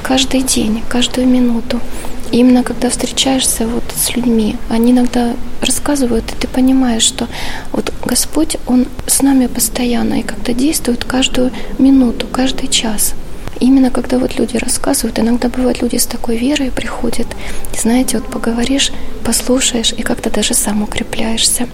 каждый 0.02 0.42
день, 0.42 0.82
каждую 0.88 1.26
минуту. 1.26 1.80
И 2.30 2.38
именно 2.38 2.62
когда 2.62 2.90
встречаешься 2.90 3.66
вот 3.66 3.84
с 3.96 4.14
людьми, 4.14 4.56
они 4.68 4.92
иногда 4.92 5.34
рассказывают, 5.62 6.30
и 6.30 6.36
ты 6.36 6.46
понимаешь, 6.46 7.02
что 7.02 7.26
вот 7.72 7.92
Господь, 8.04 8.58
Он 8.66 8.86
с 9.06 9.22
нами 9.22 9.46
постоянно 9.46 10.20
и 10.20 10.22
как-то 10.22 10.52
действует 10.52 11.04
каждую 11.04 11.52
минуту, 11.78 12.26
каждый 12.26 12.68
час. 12.68 13.14
Именно 13.60 13.90
когда 13.90 14.18
вот 14.18 14.38
люди 14.38 14.56
рассказывают, 14.56 15.18
иногда 15.18 15.48
бывают 15.48 15.82
люди 15.82 15.96
с 15.96 16.06
такой 16.06 16.36
верой 16.36 16.70
приходят, 16.70 17.26
и 17.74 17.78
знаете, 17.78 18.18
вот 18.18 18.28
поговоришь, 18.28 18.92
послушаешь, 19.24 19.92
и 19.92 20.02
как-то 20.02 20.30
даже 20.30 20.54
сам 20.54 20.82
укрепляешься. 20.82 21.68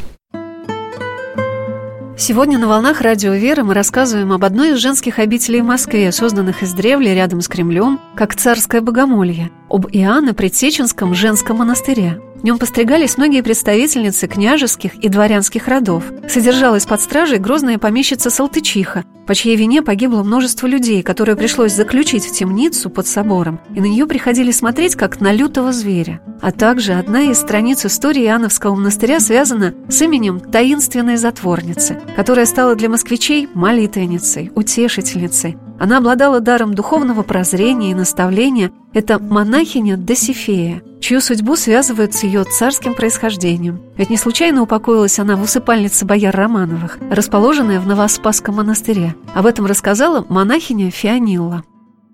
Сегодня 2.17 2.59
на 2.59 2.69
«Волнах 2.69 3.01
Радио 3.01 3.33
Веры» 3.33 3.65
мы 3.65 3.75
рассказываем 3.75 4.33
об 4.33 4.45
одной 4.45 4.71
из 4.71 4.79
женских 4.79 5.19
обителей 5.19 5.63
в 5.63 5.65
Москве, 5.65 6.13
созданных 6.13 6.63
издревле 6.63 7.13
рядом 7.13 7.41
с 7.41 7.49
Кремлем, 7.49 8.01
как 8.15 8.37
царское 8.37 8.81
богомолье, 8.81 9.51
об 9.69 9.87
Иоанне 9.91 10.33
Предсеченском 10.33 11.13
женском 11.15 11.57
монастыре. 11.59 12.21
В 12.37 12.45
нем 12.45 12.59
постригались 12.59 13.17
многие 13.17 13.43
представительницы 13.43 14.29
княжеских 14.29 14.95
и 14.95 15.09
дворянских 15.09 15.67
родов. 15.67 16.05
Содержалась 16.29 16.87
под 16.87 17.01
стражей 17.01 17.39
грозная 17.39 17.79
помещица 17.79 18.31
Салтычиха, 18.31 19.05
по 19.27 19.35
чьей 19.35 19.57
вине 19.57 19.83
погибло 19.83 20.23
множество 20.23 20.67
людей, 20.67 21.03
которые 21.03 21.37
пришлось 21.37 21.73
заключить 21.73 22.25
в 22.25 22.33
темницу 22.33 22.91
под 22.91 23.07
собором, 23.07 23.61
и 23.75 23.81
на 23.81 23.87
нее 23.87 24.07
приходили 24.07 24.51
смотреть 24.51 24.97
как 24.97 25.21
на 25.21 25.33
лютого 25.33 25.73
зверя. 25.73 26.21
А 26.41 26.53
также 26.53 26.93
одна 26.93 27.23
из 27.23 27.39
страниц 27.39 27.85
истории 27.87 28.25
Иоанновского 28.25 28.75
монастыря 28.75 29.21
связана 29.21 29.75
с 29.89 30.01
именем 30.03 30.41
таинственной 30.41 31.17
затворницы, 31.17 32.01
которая 32.17 32.47
стала 32.47 32.75
для 32.75 32.89
москвичей 32.89 33.49
молитвенницей, 33.55 34.51
утешительницей, 34.55 35.57
она 35.79 35.99
обладала 35.99 36.41
даром 36.41 36.75
духовного 36.75 37.23
прозрения 37.23 37.91
и 37.91 37.95
наставления. 37.95 38.71
Это 38.93 39.19
монахиня 39.19 39.97
Досифея, 39.97 40.83
чью 41.01 41.21
судьбу 41.21 41.57
связывают 41.57 42.15
с 42.15 42.23
ее 42.23 42.45
царским 42.45 42.95
происхождением. 42.95 43.83
Ведь 43.97 44.09
не 44.09 44.17
случайно 44.17 44.63
упокоилась 44.63 45.19
она 45.19 45.37
в 45.37 45.43
усыпальнице 45.43 46.05
бояр 46.05 46.35
Романовых, 46.35 46.99
расположенной 47.11 47.81
в 47.81 47.87
Новоспасском 47.87 48.57
монастыре. 48.57 49.14
Об 49.35 49.47
этом 49.47 49.67
рассказала 49.67 50.25
монахиня 50.29 50.91
Фионилла. 50.91 51.65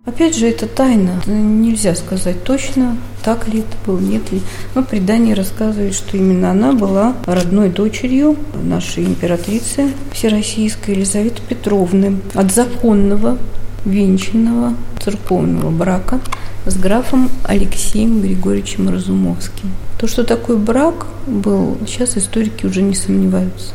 Опять 0.06 0.34
же, 0.34 0.48
это 0.48 0.66
тайна. 0.66 1.20
Нельзя 1.26 1.94
сказать 1.94 2.42
точно, 2.42 2.96
так 3.22 3.46
ли 3.48 3.60
это 3.60 3.76
было, 3.86 3.98
нет 3.98 4.32
ли. 4.32 4.40
Но 4.74 4.82
предание 4.82 5.34
рассказывает, 5.34 5.94
что 5.94 6.16
именно 6.16 6.50
она 6.50 6.72
была 6.72 7.14
родной 7.26 7.68
дочерью 7.68 8.36
нашей 8.62 9.04
императрицы 9.04 9.92
Всероссийской 10.12 10.94
Елизаветы 10.94 11.42
Петровны 11.46 12.18
от 12.34 12.50
законного 12.50 13.36
венчанного 13.84 14.74
церковного 15.02 15.70
брака 15.70 16.20
с 16.64 16.76
графом 16.76 17.28
Алексеем 17.44 18.22
Григорьевичем 18.22 18.88
Разумовским. 18.88 19.70
То, 19.98 20.06
что 20.06 20.24
такой 20.24 20.56
брак 20.56 21.06
был, 21.26 21.76
сейчас 21.86 22.16
историки 22.16 22.64
уже 22.64 22.80
не 22.80 22.94
сомневаются 22.94 23.74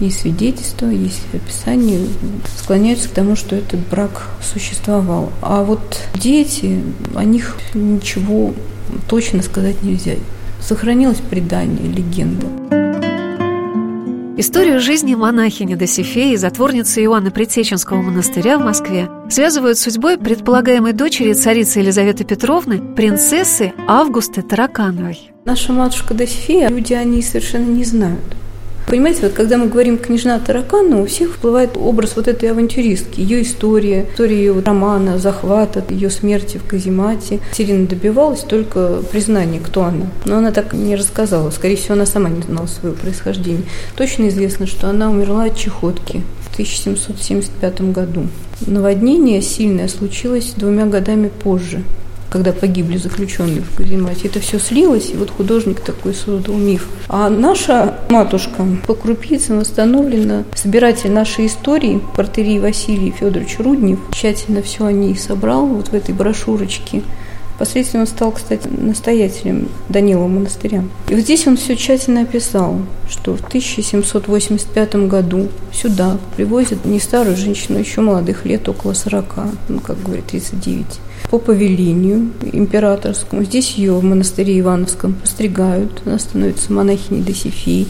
есть 0.00 0.20
свидетельства, 0.20 0.86
есть 0.86 1.22
описание, 1.32 2.00
склоняются 2.56 3.08
к 3.08 3.12
тому, 3.12 3.36
что 3.36 3.56
этот 3.56 3.80
брак 3.88 4.28
существовал. 4.42 5.32
А 5.42 5.62
вот 5.62 6.00
дети, 6.14 6.82
о 7.14 7.24
них 7.24 7.56
ничего 7.74 8.52
точно 9.08 9.42
сказать 9.42 9.82
нельзя. 9.82 10.14
Сохранилось 10.60 11.18
предание, 11.18 11.90
легенда. 11.90 12.46
Историю 14.38 14.80
жизни 14.80 15.14
монахини 15.14 15.76
Досифеи, 15.76 16.36
затворницы 16.36 17.02
Иоанна 17.02 17.30
Предсеченского 17.30 18.02
монастыря 18.02 18.58
в 18.58 18.62
Москве, 18.62 19.08
связывают 19.30 19.78
с 19.78 19.82
судьбой 19.82 20.18
предполагаемой 20.18 20.92
дочери 20.92 21.32
царицы 21.32 21.78
Елизаветы 21.78 22.24
Петровны, 22.24 22.82
принцессы 22.94 23.72
Августы 23.88 24.42
Таракановой. 24.42 25.30
Наша 25.46 25.72
матушка 25.72 26.12
Досифея, 26.12 26.68
люди 26.68 26.92
о 26.92 27.02
ней 27.04 27.22
совершенно 27.22 27.70
не 27.70 27.84
знают. 27.84 28.36
Понимаете, 28.86 29.22
вот 29.22 29.32
когда 29.32 29.56
мы 29.56 29.66
говорим 29.66 29.98
«Княжна 29.98 30.38
Таракана», 30.38 31.02
у 31.02 31.06
всех 31.06 31.32
всплывает 31.32 31.76
образ 31.76 32.12
вот 32.14 32.28
этой 32.28 32.50
авантюристки, 32.50 33.20
ее 33.20 33.42
история, 33.42 34.06
история 34.10 34.36
ее 34.36 34.60
романа, 34.60 35.18
захвата, 35.18 35.84
ее 35.90 36.08
смерти 36.08 36.58
в 36.58 36.64
каземате. 36.64 37.40
Сирина 37.52 37.86
добивалась 37.86 38.42
только 38.42 39.02
признания, 39.10 39.58
кто 39.58 39.82
она. 39.82 40.06
Но 40.24 40.38
она 40.38 40.52
так 40.52 40.72
не 40.72 40.94
рассказала. 40.94 41.50
Скорее 41.50 41.76
всего, 41.76 41.94
она 41.94 42.06
сама 42.06 42.28
не 42.28 42.42
знала 42.42 42.66
своего 42.66 42.96
происхождения. 42.96 43.64
Точно 43.96 44.28
известно, 44.28 44.66
что 44.66 44.88
она 44.88 45.10
умерла 45.10 45.44
от 45.44 45.56
чехотки 45.56 46.22
1775 46.56 47.92
году. 47.92 48.28
Наводнение 48.66 49.42
сильное 49.42 49.88
случилось 49.88 50.54
двумя 50.56 50.86
годами 50.86 51.28
позже, 51.28 51.82
когда 52.30 52.52
погибли 52.52 52.96
заключенные 52.96 53.62
в 53.62 53.76
каземате. 53.76 54.28
Это 54.28 54.40
все 54.40 54.58
слилось, 54.58 55.10
и 55.10 55.16
вот 55.16 55.30
художник 55.30 55.80
такой 55.80 56.14
создал 56.14 56.56
миф. 56.56 56.88
А 57.08 57.28
наша 57.28 57.98
матушка 58.10 58.66
по 58.86 58.94
крупицам 58.94 59.60
восстановлена, 59.60 60.44
собиратель 60.54 61.10
нашей 61.10 61.46
истории, 61.46 62.00
портерий 62.14 62.58
Василий 62.58 63.10
Федорович 63.10 63.58
Руднев, 63.58 63.98
тщательно 64.12 64.62
все 64.62 64.86
о 64.86 64.92
ней 64.92 65.16
собрал 65.16 65.66
вот 65.66 65.88
в 65.88 65.94
этой 65.94 66.14
брошюрочке. 66.14 67.02
Впоследствии 67.54 67.98
он 67.98 68.06
стал, 68.06 68.32
кстати, 68.32 68.68
настоятелем 68.68 69.70
Данилова 69.88 70.28
монастыря. 70.28 70.84
И 71.08 71.14
вот 71.14 71.22
здесь 71.22 71.46
он 71.46 71.56
все 71.56 71.74
тщательно 71.74 72.22
описал, 72.22 72.80
что 73.08 73.34
в 73.34 73.40
1785 73.40 74.96
году 75.06 75.48
сюда 75.72 76.18
привозят 76.36 76.84
не 76.84 77.00
старую 77.00 77.34
женщину, 77.34 77.78
еще 77.78 78.02
молодых 78.02 78.44
лет, 78.44 78.68
около 78.68 78.92
40, 78.92 79.36
ну, 79.70 79.80
как 79.80 80.02
говорит, 80.02 80.26
39 80.26 80.84
по 81.30 81.38
повелению 81.38 82.30
императорскому. 82.52 83.44
Здесь 83.44 83.72
ее 83.72 83.94
в 83.94 84.04
монастыре 84.04 84.58
Ивановском 84.60 85.14
постригают, 85.14 86.02
она 86.04 86.18
становится 86.18 86.72
монахиней 86.72 87.22
Досифией 87.22 87.88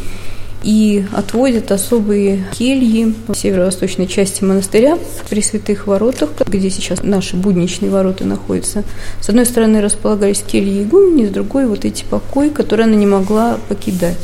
и 0.63 1.05
отводят 1.13 1.71
особые 1.71 2.45
кельи 2.53 3.15
в 3.29 3.35
северо-восточной 3.35 4.09
части 4.09 4.43
монастыря 4.43 4.99
при 5.29 5.41
святых 5.41 5.87
воротах, 5.87 6.31
где 6.47 6.71
сейчас 6.71 7.03
наши 7.03 7.37
будничные 7.37 7.91
ворота 7.91 8.25
находятся. 8.25 8.83
С 9.21 9.29
одной 9.29 9.47
стороны 9.47 9.81
располагались 9.81 10.43
кельи 10.43 10.83
игумени, 10.83 11.27
с 11.27 11.31
другой 11.31 11.67
вот 11.67 11.85
эти 11.85 12.05
покои, 12.05 12.49
которые 12.49 12.87
она 12.87 12.97
не 12.97 13.07
могла 13.07 13.59
покидать. 13.69 14.19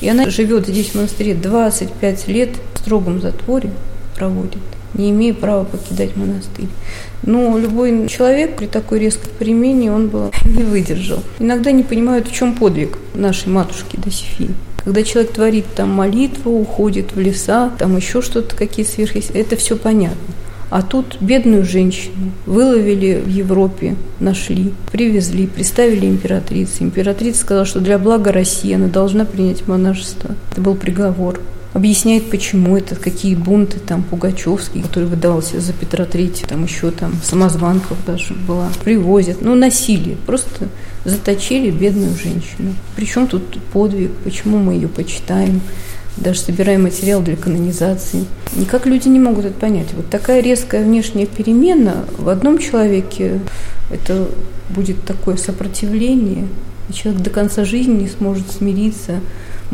И 0.00 0.08
она 0.08 0.30
живет 0.30 0.66
здесь 0.66 0.90
в 0.90 0.94
монастыре 0.94 1.34
25 1.34 2.28
лет 2.28 2.50
в 2.74 2.78
строгом 2.78 3.20
затворе 3.20 3.70
проводит, 4.16 4.62
не 4.94 5.10
имея 5.10 5.34
права 5.34 5.64
покидать 5.64 6.16
монастырь. 6.16 6.68
Но 7.26 7.58
любой 7.58 8.08
человек 8.08 8.56
при 8.56 8.66
такой 8.66 8.98
резкой 8.98 9.30
перемене, 9.38 9.92
он 9.92 10.08
бы 10.08 10.30
не 10.44 10.62
выдержал. 10.62 11.20
Иногда 11.38 11.72
не 11.72 11.82
понимают, 11.82 12.28
в 12.28 12.34
чем 12.34 12.54
подвиг 12.54 12.98
нашей 13.14 13.48
матушки 13.48 13.96
Досифии. 13.96 14.50
Когда 14.84 15.02
человек 15.02 15.32
творит 15.32 15.64
там 15.74 15.90
молитву, 15.90 16.52
уходит 16.60 17.14
в 17.14 17.20
леса, 17.20 17.70
там 17.78 17.96
еще 17.96 18.20
что-то, 18.20 18.54
какие 18.54 18.84
сверхъестественные, 18.84 19.44
это 19.44 19.56
все 19.56 19.76
понятно. 19.76 20.34
А 20.70 20.82
тут 20.82 21.18
бедную 21.20 21.64
женщину 21.64 22.32
выловили 22.46 23.22
в 23.24 23.28
Европе, 23.28 23.96
нашли, 24.18 24.74
привезли, 24.90 25.46
представили 25.46 26.06
императрице. 26.06 26.82
Императрица 26.82 27.42
сказала, 27.42 27.64
что 27.64 27.80
для 27.80 27.98
блага 27.98 28.32
России 28.32 28.74
она 28.74 28.88
должна 28.88 29.24
принять 29.24 29.68
монашество. 29.68 30.34
Это 30.50 30.60
был 30.60 30.74
приговор 30.74 31.40
объясняет, 31.74 32.30
почему 32.30 32.76
это, 32.76 32.94
какие 32.94 33.34
бунты 33.34 33.80
там 33.80 34.04
Пугачевский, 34.04 34.80
который 34.80 35.08
выдавался 35.08 35.60
за 35.60 35.72
Петра 35.72 36.04
Третьего, 36.04 36.48
там 36.48 36.64
еще 36.64 36.92
там 36.92 37.14
самозванков 37.22 37.98
даже 38.06 38.32
была, 38.32 38.70
привозят, 38.84 39.42
ну, 39.42 39.56
насилие, 39.56 40.16
просто 40.24 40.68
заточили 41.04 41.70
бедную 41.70 42.14
женщину. 42.16 42.74
Причем 42.94 43.26
тут 43.26 43.58
подвиг, 43.72 44.12
почему 44.22 44.58
мы 44.58 44.74
ее 44.74 44.88
почитаем, 44.88 45.60
даже 46.16 46.38
собираем 46.38 46.84
материал 46.84 47.20
для 47.20 47.34
канонизации. 47.34 48.24
Никак 48.54 48.86
люди 48.86 49.08
не 49.08 49.18
могут 49.18 49.44
это 49.46 49.58
понять. 49.58 49.88
Вот 49.94 50.08
такая 50.08 50.40
резкая 50.40 50.84
внешняя 50.84 51.26
перемена 51.26 52.04
в 52.18 52.28
одном 52.28 52.58
человеке, 52.58 53.40
это 53.90 54.28
будет 54.70 55.04
такое 55.04 55.36
сопротивление, 55.36 56.46
и 56.88 56.92
человек 56.92 57.20
до 57.20 57.30
конца 57.30 57.64
жизни 57.64 58.02
не 58.02 58.08
сможет 58.08 58.52
смириться 58.52 59.18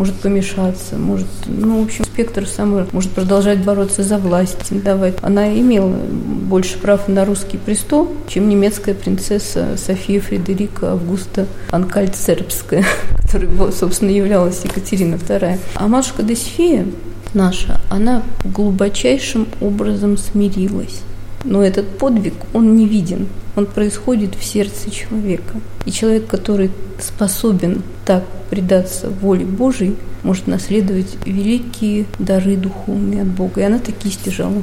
может 0.01 0.15
помешаться, 0.15 0.97
может, 0.97 1.27
ну, 1.45 1.83
в 1.83 1.85
общем, 1.85 2.05
спектр 2.07 2.47
самый, 2.47 2.87
может 2.93 3.11
продолжать 3.11 3.63
бороться 3.63 4.03
за 4.03 4.17
власть, 4.17 4.73
давать. 4.83 5.17
Она 5.21 5.53
имела 5.53 5.91
больше 5.91 6.79
прав 6.79 7.07
на 7.07 7.27
русский 7.27 7.59
престол, 7.59 8.09
чем 8.27 8.49
немецкая 8.49 8.95
принцесса 8.95 9.77
София 9.77 10.23
Фредерика 10.23 10.93
Августа 10.93 11.47
Анкальцербская, 11.71 12.83
которая, 13.23 13.73
собственно, 13.73 14.09
являлась 14.09 14.65
Екатерина 14.65 15.17
II. 15.17 15.59
А 15.75 15.87
матушка 15.87 16.23
Досифея 16.23 16.87
наша, 17.35 17.79
она 17.91 18.23
глубочайшим 18.43 19.49
образом 19.61 20.17
смирилась. 20.17 21.03
Но 21.45 21.63
этот 21.63 21.99
подвиг, 21.99 22.35
он 22.53 22.77
не 22.77 22.87
виден, 22.87 23.29
он 23.57 23.67
происходит 23.67 24.35
в 24.35 24.45
сердце 24.45 24.91
человека. 24.91 25.61
И 25.87 25.93
человек, 25.93 26.27
который 26.27 26.71
способен 26.99 27.83
так 28.05 28.25
предаться 28.51 29.09
воле 29.09 29.47
Божией, 29.47 29.97
может 30.23 30.47
наследовать 30.47 31.17
великие 31.25 32.05
дары 32.19 32.57
духовные 32.57 33.23
от 33.23 33.29
Бога. 33.29 33.63
И 33.63 33.65
она 33.65 33.79
такие 33.79 34.13
стяжала. 34.13 34.63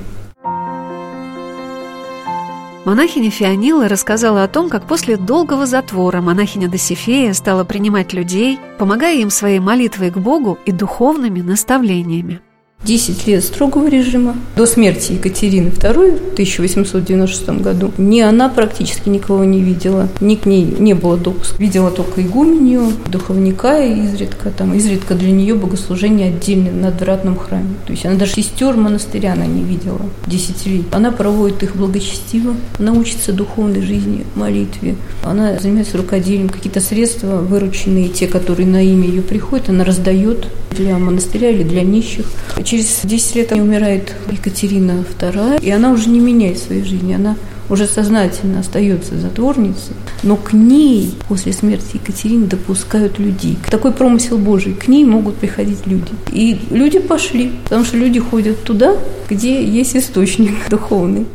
Монахиня 2.85 3.31
Фионила 3.31 3.89
рассказала 3.89 4.43
о 4.43 4.47
том, 4.47 4.69
как 4.69 4.87
после 4.87 5.17
долгого 5.17 5.65
затвора 5.65 6.21
монахиня 6.21 6.69
Досифея 6.69 7.33
стала 7.33 7.65
принимать 7.65 8.13
людей, 8.13 8.59
помогая 8.77 9.17
им 9.17 9.29
своей 9.29 9.59
молитвой 9.59 10.09
к 10.09 10.17
Богу 10.17 10.57
и 10.65 10.71
духовными 10.71 11.41
наставлениями. 11.41 12.39
10 12.83 13.27
лет 13.27 13.43
строгого 13.43 13.87
режима 13.87 14.35
до 14.55 14.65
смерти 14.67 15.13
Екатерины 15.13 15.69
II 15.69 16.29
в 16.29 16.33
1896 16.33 17.49
году. 17.61 17.91
Ни 17.97 18.21
она 18.21 18.49
практически 18.49 19.09
никого 19.09 19.43
не 19.43 19.59
видела, 19.61 20.07
ни 20.21 20.35
к 20.35 20.45
ней 20.45 20.63
не 20.63 20.93
было 20.93 21.17
допуска. 21.17 21.61
Видела 21.61 21.89
только 21.89 22.21
игуменью, 22.21 22.93
духовника 23.07 23.83
и 23.83 24.05
изредка, 24.05 24.51
там, 24.51 24.73
изредка 24.75 25.15
для 25.15 25.31
нее 25.31 25.55
богослужение 25.55 26.29
отдельно 26.29 26.71
на 26.71 26.81
надвратном 26.91 27.37
храме. 27.37 27.75
То 27.85 27.91
есть 27.91 28.05
она 28.05 28.15
даже 28.15 28.33
сестер 28.33 28.77
монастыря 28.77 29.33
она 29.33 29.47
не 29.47 29.63
видела 29.63 30.01
10 30.27 30.65
лет. 30.67 30.85
Она 30.91 31.11
проводит 31.11 31.63
их 31.63 31.75
благочестиво, 31.75 32.53
она 32.77 32.93
учится 32.93 33.33
духовной 33.33 33.81
жизни, 33.81 34.23
молитве. 34.35 34.95
Она 35.23 35.57
занимается 35.59 35.97
рукоделием, 35.97 36.47
какие-то 36.47 36.79
средства, 36.79 37.37
вырученные, 37.37 38.09
те, 38.09 38.27
которые 38.27 38.67
на 38.67 38.83
имя 38.83 39.07
ее 39.07 39.23
приходят, 39.23 39.69
она 39.69 39.83
раздает 39.83 40.47
для 40.71 40.97
монастыря 40.97 41.49
или 41.49 41.63
для 41.63 41.81
нищих. 41.81 42.25
Через 42.67 42.99
10 43.06 43.36
лет 43.38 43.51
умирает 43.53 44.13
Екатерина 44.30 45.06
II, 45.17 45.63
и 45.63 45.71
она 45.71 45.93
уже 45.93 46.10
не 46.10 46.19
меняет 46.19 46.58
своей 46.58 46.84
жизни. 46.84 47.13
Она 47.13 47.38
уже 47.69 47.88
сознательно 47.88 48.60
остается 48.60 49.17
затворницей, 49.17 49.95
но 50.21 50.36
к 50.36 50.51
ней 50.51 51.13
после 51.30 51.53
смерти 51.53 51.91
Екатерины 51.93 52.45
допускают 52.45 53.19
людей. 53.19 53.58
Такой 53.71 53.93
промысел 53.93 54.38
Божий. 54.38 54.73
К 54.73 54.89
ней 54.89 55.06
могут 55.06 55.36
приходить 55.36 55.88
люди. 55.88 56.12
И 56.34 56.60
люди 56.69 56.99
пошли, 56.99 57.53
потому 57.63 57.86
что 57.86 57.95
люди 57.95 58.19
ходят 58.19 58.62
туда, 58.63 58.97
где 59.30 59.63
есть 59.63 59.95
источник 59.95 60.51
духовный. 60.69 61.25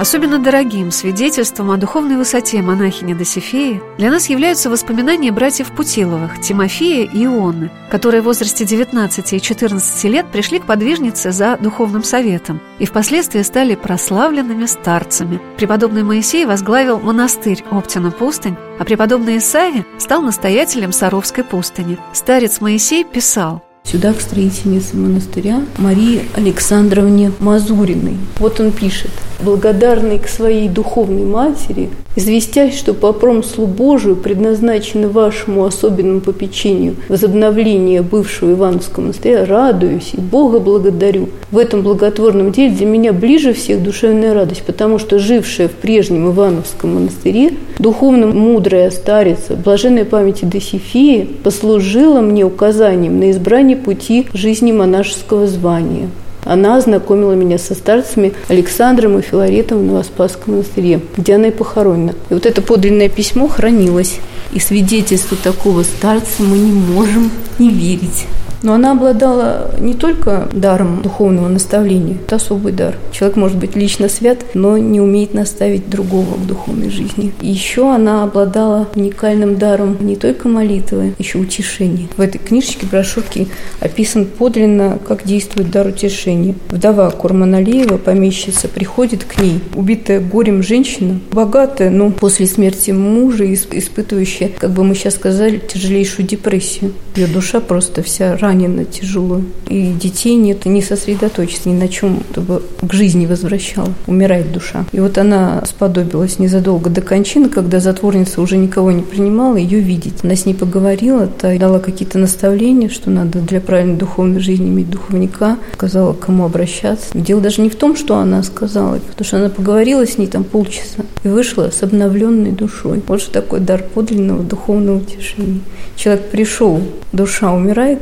Особенно 0.00 0.38
дорогим 0.38 0.90
свидетельством 0.90 1.70
о 1.70 1.76
духовной 1.76 2.16
высоте 2.16 2.62
монахини 2.62 3.12
Досифеи 3.12 3.82
для 3.98 4.10
нас 4.10 4.30
являются 4.30 4.70
воспоминания 4.70 5.30
братьев 5.30 5.72
Путиловых, 5.72 6.40
Тимофея 6.40 7.04
и 7.04 7.26
Ионны, 7.26 7.70
которые 7.90 8.22
в 8.22 8.24
возрасте 8.24 8.64
19 8.64 9.34
и 9.34 9.40
14 9.42 10.04
лет 10.04 10.24
пришли 10.32 10.58
к 10.58 10.64
подвижнице 10.64 11.32
за 11.32 11.58
духовным 11.58 12.02
советом 12.02 12.62
и 12.78 12.86
впоследствии 12.86 13.42
стали 13.42 13.74
прославленными 13.74 14.64
старцами. 14.64 15.38
Преподобный 15.58 16.02
Моисей 16.02 16.46
возглавил 16.46 16.98
монастырь 16.98 17.62
Оптина 17.70 18.10
пустынь, 18.10 18.56
а 18.78 18.84
преподобный 18.84 19.36
Исаия 19.36 19.84
стал 19.98 20.22
настоятелем 20.22 20.92
Саровской 20.92 21.44
пустыни. 21.44 21.98
Старец 22.14 22.62
Моисей 22.62 23.04
писал– 23.04 23.62
сюда 23.84 24.14
к 24.14 24.22
строительнице 24.22 24.96
монастыря 24.96 25.62
Марии 25.76 26.26
Александровне 26.36 27.32
Мазуриной. 27.38 28.16
Вот 28.38 28.60
он 28.60 28.72
пишет. 28.72 29.10
«Благодарный 29.42 30.18
к 30.18 30.28
своей 30.28 30.68
духовной 30.68 31.24
матери, 31.24 31.90
известясь, 32.16 32.76
что 32.76 32.92
по 32.92 33.12
промыслу 33.12 33.66
Божию 33.66 34.16
предназначено 34.16 35.08
вашему 35.08 35.64
особенному 35.64 36.20
попечению 36.20 36.96
возобновление 37.08 38.02
бывшего 38.02 38.52
Ивановского 38.52 39.04
монастыря, 39.04 39.44
радуюсь 39.44 40.10
и 40.12 40.20
Бога 40.20 40.60
благодарю. 40.60 41.28
В 41.50 41.58
этом 41.58 41.82
благотворном 41.82 42.52
деле 42.52 42.74
для 42.74 42.86
меня 42.86 43.12
ближе 43.12 43.52
всех 43.52 43.82
душевная 43.82 44.34
радость, 44.34 44.62
потому 44.62 44.98
что 44.98 45.18
жившая 45.18 45.68
в 45.68 45.72
прежнем 45.72 46.30
Ивановском 46.30 46.94
монастыре, 46.94 47.52
духовно 47.78 48.26
мудрая 48.26 48.90
старица, 48.90 49.54
блаженной 49.54 50.04
памяти 50.04 50.44
Досифея, 50.44 51.26
послужила 51.42 52.20
мне 52.20 52.44
указанием 52.44 53.18
на 53.18 53.30
избрание 53.30 53.76
пути 53.76 54.26
жизни 54.34 54.72
монашеского 54.72 55.46
звания. 55.46 56.08
Она 56.44 56.76
ознакомила 56.76 57.32
меня 57.32 57.58
со 57.58 57.74
старцами 57.74 58.32
Александром 58.48 59.18
и 59.18 59.22
Филаретом 59.22 59.78
в 59.78 59.84
Новоспасском 59.84 60.54
монастыре, 60.54 61.00
где 61.16 61.34
она 61.34 61.48
и 61.48 61.50
похоронена. 61.50 62.14
И 62.30 62.34
вот 62.34 62.46
это 62.46 62.62
подлинное 62.62 63.08
письмо 63.08 63.48
хранилось. 63.48 64.18
И 64.52 64.58
свидетельству 64.58 65.36
такого 65.36 65.82
старца 65.82 66.42
мы 66.42 66.58
не 66.58 66.72
можем 66.72 67.30
не 67.58 67.70
верить. 67.70 68.26
Но 68.62 68.74
она 68.74 68.92
обладала 68.92 69.70
не 69.78 69.94
только 69.94 70.48
даром 70.52 71.02
духовного 71.02 71.48
наставления, 71.48 72.16
это 72.26 72.36
особый 72.36 72.72
дар. 72.72 72.96
Человек 73.12 73.36
может 73.36 73.58
быть 73.58 73.76
лично 73.76 74.08
свят, 74.08 74.38
но 74.54 74.76
не 74.78 75.00
умеет 75.00 75.34
наставить 75.34 75.88
другого 75.88 76.34
в 76.34 76.46
духовной 76.46 76.90
жизни. 76.90 77.32
И 77.40 77.48
еще 77.48 77.92
она 77.92 78.24
обладала 78.24 78.88
уникальным 78.94 79.56
даром 79.56 79.96
не 80.00 80.16
только 80.16 80.48
молитвы, 80.48 81.14
еще 81.18 81.38
утешения. 81.38 82.08
В 82.16 82.20
этой 82.20 82.38
книжечке, 82.38 82.86
брошюрке 82.86 83.46
описан 83.80 84.26
подлинно, 84.26 84.98
как 85.06 85.24
действует 85.24 85.70
дар 85.70 85.86
утешения. 85.86 86.54
Вдова 86.68 87.10
Курманалиева, 87.10 87.96
помещица, 87.96 88.68
приходит 88.68 89.24
к 89.24 89.40
ней, 89.40 89.60
убитая 89.74 90.20
горем 90.20 90.62
женщина, 90.62 91.18
богатая, 91.32 91.90
но 91.90 92.10
после 92.10 92.46
смерти 92.46 92.90
мужа, 92.90 93.52
испытывающая, 93.52 94.50
как 94.58 94.72
бы 94.72 94.84
мы 94.84 94.94
сейчас 94.94 95.14
сказали, 95.14 95.58
тяжелейшую 95.58 96.26
депрессию. 96.26 96.92
Ее 97.16 97.26
душа 97.26 97.60
просто 97.60 98.02
вся 98.02 98.36
ранена 98.50 98.84
тяжело. 98.84 99.42
И 99.68 99.92
детей 99.92 100.34
нет, 100.34 100.66
не 100.66 100.82
сосредоточиться 100.82 101.68
ни 101.68 101.74
на 101.74 101.88
чем, 101.88 102.22
чтобы 102.32 102.62
к 102.82 102.92
жизни 102.92 103.26
возвращала. 103.26 103.92
Умирает 104.06 104.52
душа. 104.52 104.84
И 104.92 105.00
вот 105.00 105.18
она 105.18 105.62
сподобилась 105.66 106.38
незадолго 106.38 106.90
до 106.90 107.00
кончины, 107.00 107.48
когда 107.48 107.80
затворница 107.80 108.40
уже 108.40 108.56
никого 108.56 108.90
не 108.90 109.02
принимала, 109.02 109.56
ее 109.56 109.80
видеть. 109.80 110.24
Она 110.24 110.34
с 110.34 110.46
ней 110.46 110.54
поговорила, 110.54 111.26
та 111.26 111.56
дала 111.58 111.78
какие-то 111.78 112.18
наставления, 112.18 112.88
что 112.88 113.10
надо 113.10 113.40
для 113.40 113.60
правильной 113.60 113.96
духовной 113.96 114.40
жизни 114.40 114.68
иметь 114.68 114.90
духовника, 114.90 115.58
сказала, 115.74 116.12
кому 116.12 116.44
обращаться. 116.44 117.06
Дело 117.14 117.40
даже 117.40 117.62
не 117.62 117.70
в 117.70 117.76
том, 117.76 117.96
что 117.96 118.16
она 118.16 118.42
сказала, 118.42 118.98
потому 118.98 119.26
что 119.26 119.36
она 119.36 119.48
поговорила 119.48 120.06
с 120.06 120.18
ней 120.18 120.26
там 120.26 120.42
полчаса 120.42 121.04
и 121.22 121.28
вышла 121.28 121.70
с 121.70 121.82
обновленной 121.82 122.52
душой. 122.52 123.02
Вот 123.06 123.20
что 123.20 123.32
такое 123.32 123.60
дар 123.60 123.82
подлинного 123.82 124.42
духовного 124.42 124.98
утешения. 124.98 125.60
Человек 125.96 126.30
пришел, 126.30 126.80
душа 127.12 127.52
умирает, 127.52 128.00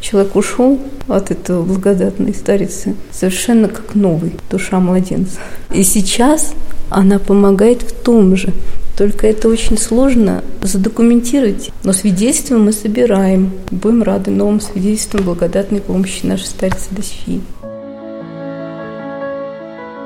человек 0.00 0.36
ушел 0.36 0.78
от 1.08 1.30
этого 1.30 1.62
благодатной 1.62 2.34
старицы 2.34 2.94
совершенно 3.10 3.68
как 3.68 3.94
новый, 3.94 4.32
душа 4.50 4.80
младенца. 4.80 5.38
И 5.72 5.82
сейчас 5.82 6.54
она 6.90 7.18
помогает 7.18 7.82
в 7.82 7.92
том 7.92 8.36
же. 8.36 8.52
Только 8.96 9.28
это 9.28 9.48
очень 9.48 9.78
сложно 9.78 10.42
задокументировать. 10.62 11.70
Но 11.84 11.92
свидетельства 11.92 12.58
мы 12.58 12.72
собираем. 12.72 13.52
Будем 13.70 14.02
рады 14.02 14.32
новым 14.32 14.60
свидетельствам 14.60 15.24
благодатной 15.24 15.80
помощи 15.80 16.26
нашей 16.26 16.46
старицы 16.46 16.88
Досфии. 16.90 17.40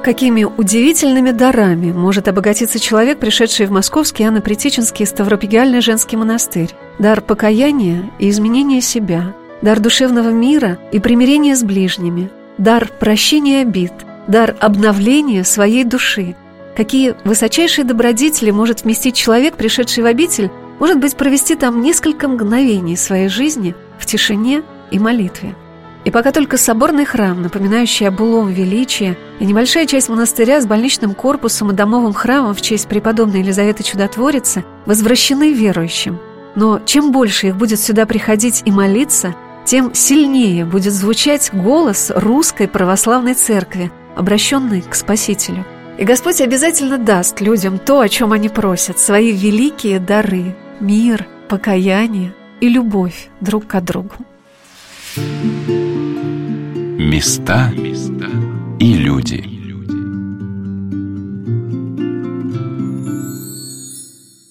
Какими 0.05 0.43
удивительными 0.43 1.31
дарами 1.31 1.93
может 1.93 2.27
обогатиться 2.27 2.81
человек, 2.81 3.21
пришедший 3.21 3.67
в 3.67 3.71
Московский 3.71 4.25
Анно-Притеченский 4.25 5.07
Ставропигиальный 5.07 5.81
женский 5.81 6.17
монастырь? 6.17 6.71
Дар 6.99 7.21
покаяния 7.21 8.11
и 8.19 8.29
изменения 8.29 8.81
себя, 8.81 9.33
дар 9.63 9.81
душевного 9.81 10.31
мира 10.31 10.79
и 10.93 10.99
примирения 10.99 11.57
с 11.57 11.63
ближними, 11.63 12.31
дар 12.59 12.91
прощения 13.01 13.63
обид, 13.63 13.93
дар 14.27 14.57
обновления 14.61 15.45
своей 15.45 15.85
души. 15.85 16.37
Какие 16.77 17.15
высочайшие 17.25 17.85
добродетели 17.85 18.51
может 18.51 18.83
вместить 18.83 19.15
человек, 19.15 19.55
пришедший 19.55 20.03
в 20.03 20.07
обитель, 20.07 20.51
может 20.79 20.99
быть, 20.99 21.17
провести 21.17 21.55
там 21.55 21.81
несколько 21.81 22.29
мгновений 22.29 22.97
своей 22.97 23.29
жизни 23.29 23.75
в 23.99 24.07
тишине 24.07 24.63
и 24.91 24.99
молитве. 24.99 25.55
И 26.05 26.11
пока 26.11 26.33
только 26.33 26.57
соборный 26.57 27.05
храм, 27.05 27.41
напоминающий 27.41 28.09
о 28.09 28.11
былом 28.11 28.49
величии, 28.49 29.17
и 29.39 29.45
небольшая 29.45 29.87
часть 29.87 30.09
монастыря 30.09 30.61
с 30.61 30.67
больничным 30.67 31.15
корпусом 31.15 31.71
и 31.71 31.75
домовым 31.75 32.13
храмом 32.13 32.55
в 32.55 32.61
честь 32.61 32.89
преподобной 32.89 33.41
Елизаветы 33.41 33.85
Чудотворицы 33.85 34.65
возвращены 34.85 35.53
верующим. 35.53 36.19
Но 36.57 36.81
чем 36.85 37.13
больше 37.13 37.49
их 37.49 37.57
будет 37.57 37.79
сюда 37.79 38.05
приходить 38.05 38.63
и 38.65 38.73
молиться, 38.73 39.35
тем 39.65 39.95
сильнее 39.95 40.65
будет 40.65 40.93
звучать 40.93 41.51
голос 41.53 42.11
русской 42.15 42.69
православной 42.69 43.35
церкви, 43.35 43.91
обращенной 44.17 44.83
к 44.83 44.95
Спасителю. 44.95 45.65
И 45.99 46.05
Господь 46.05 46.41
обязательно 46.41 46.99
даст 46.99 47.41
людям 47.41 47.79
то, 47.79 48.01
о 48.01 48.09
чем 48.09 48.33
они 48.33 48.49
просят, 48.49 48.99
свои 48.99 49.33
великие 49.33 50.01
дары– 50.01 50.57
мир, 50.81 51.27
покаяние 51.49 52.35
и 52.61 52.69
любовь 52.69 53.29
друг 53.41 53.67
к 53.67 53.81
другу. 53.81 54.15
Места 56.99 57.73
и 58.81 58.95
люди. 58.95 59.62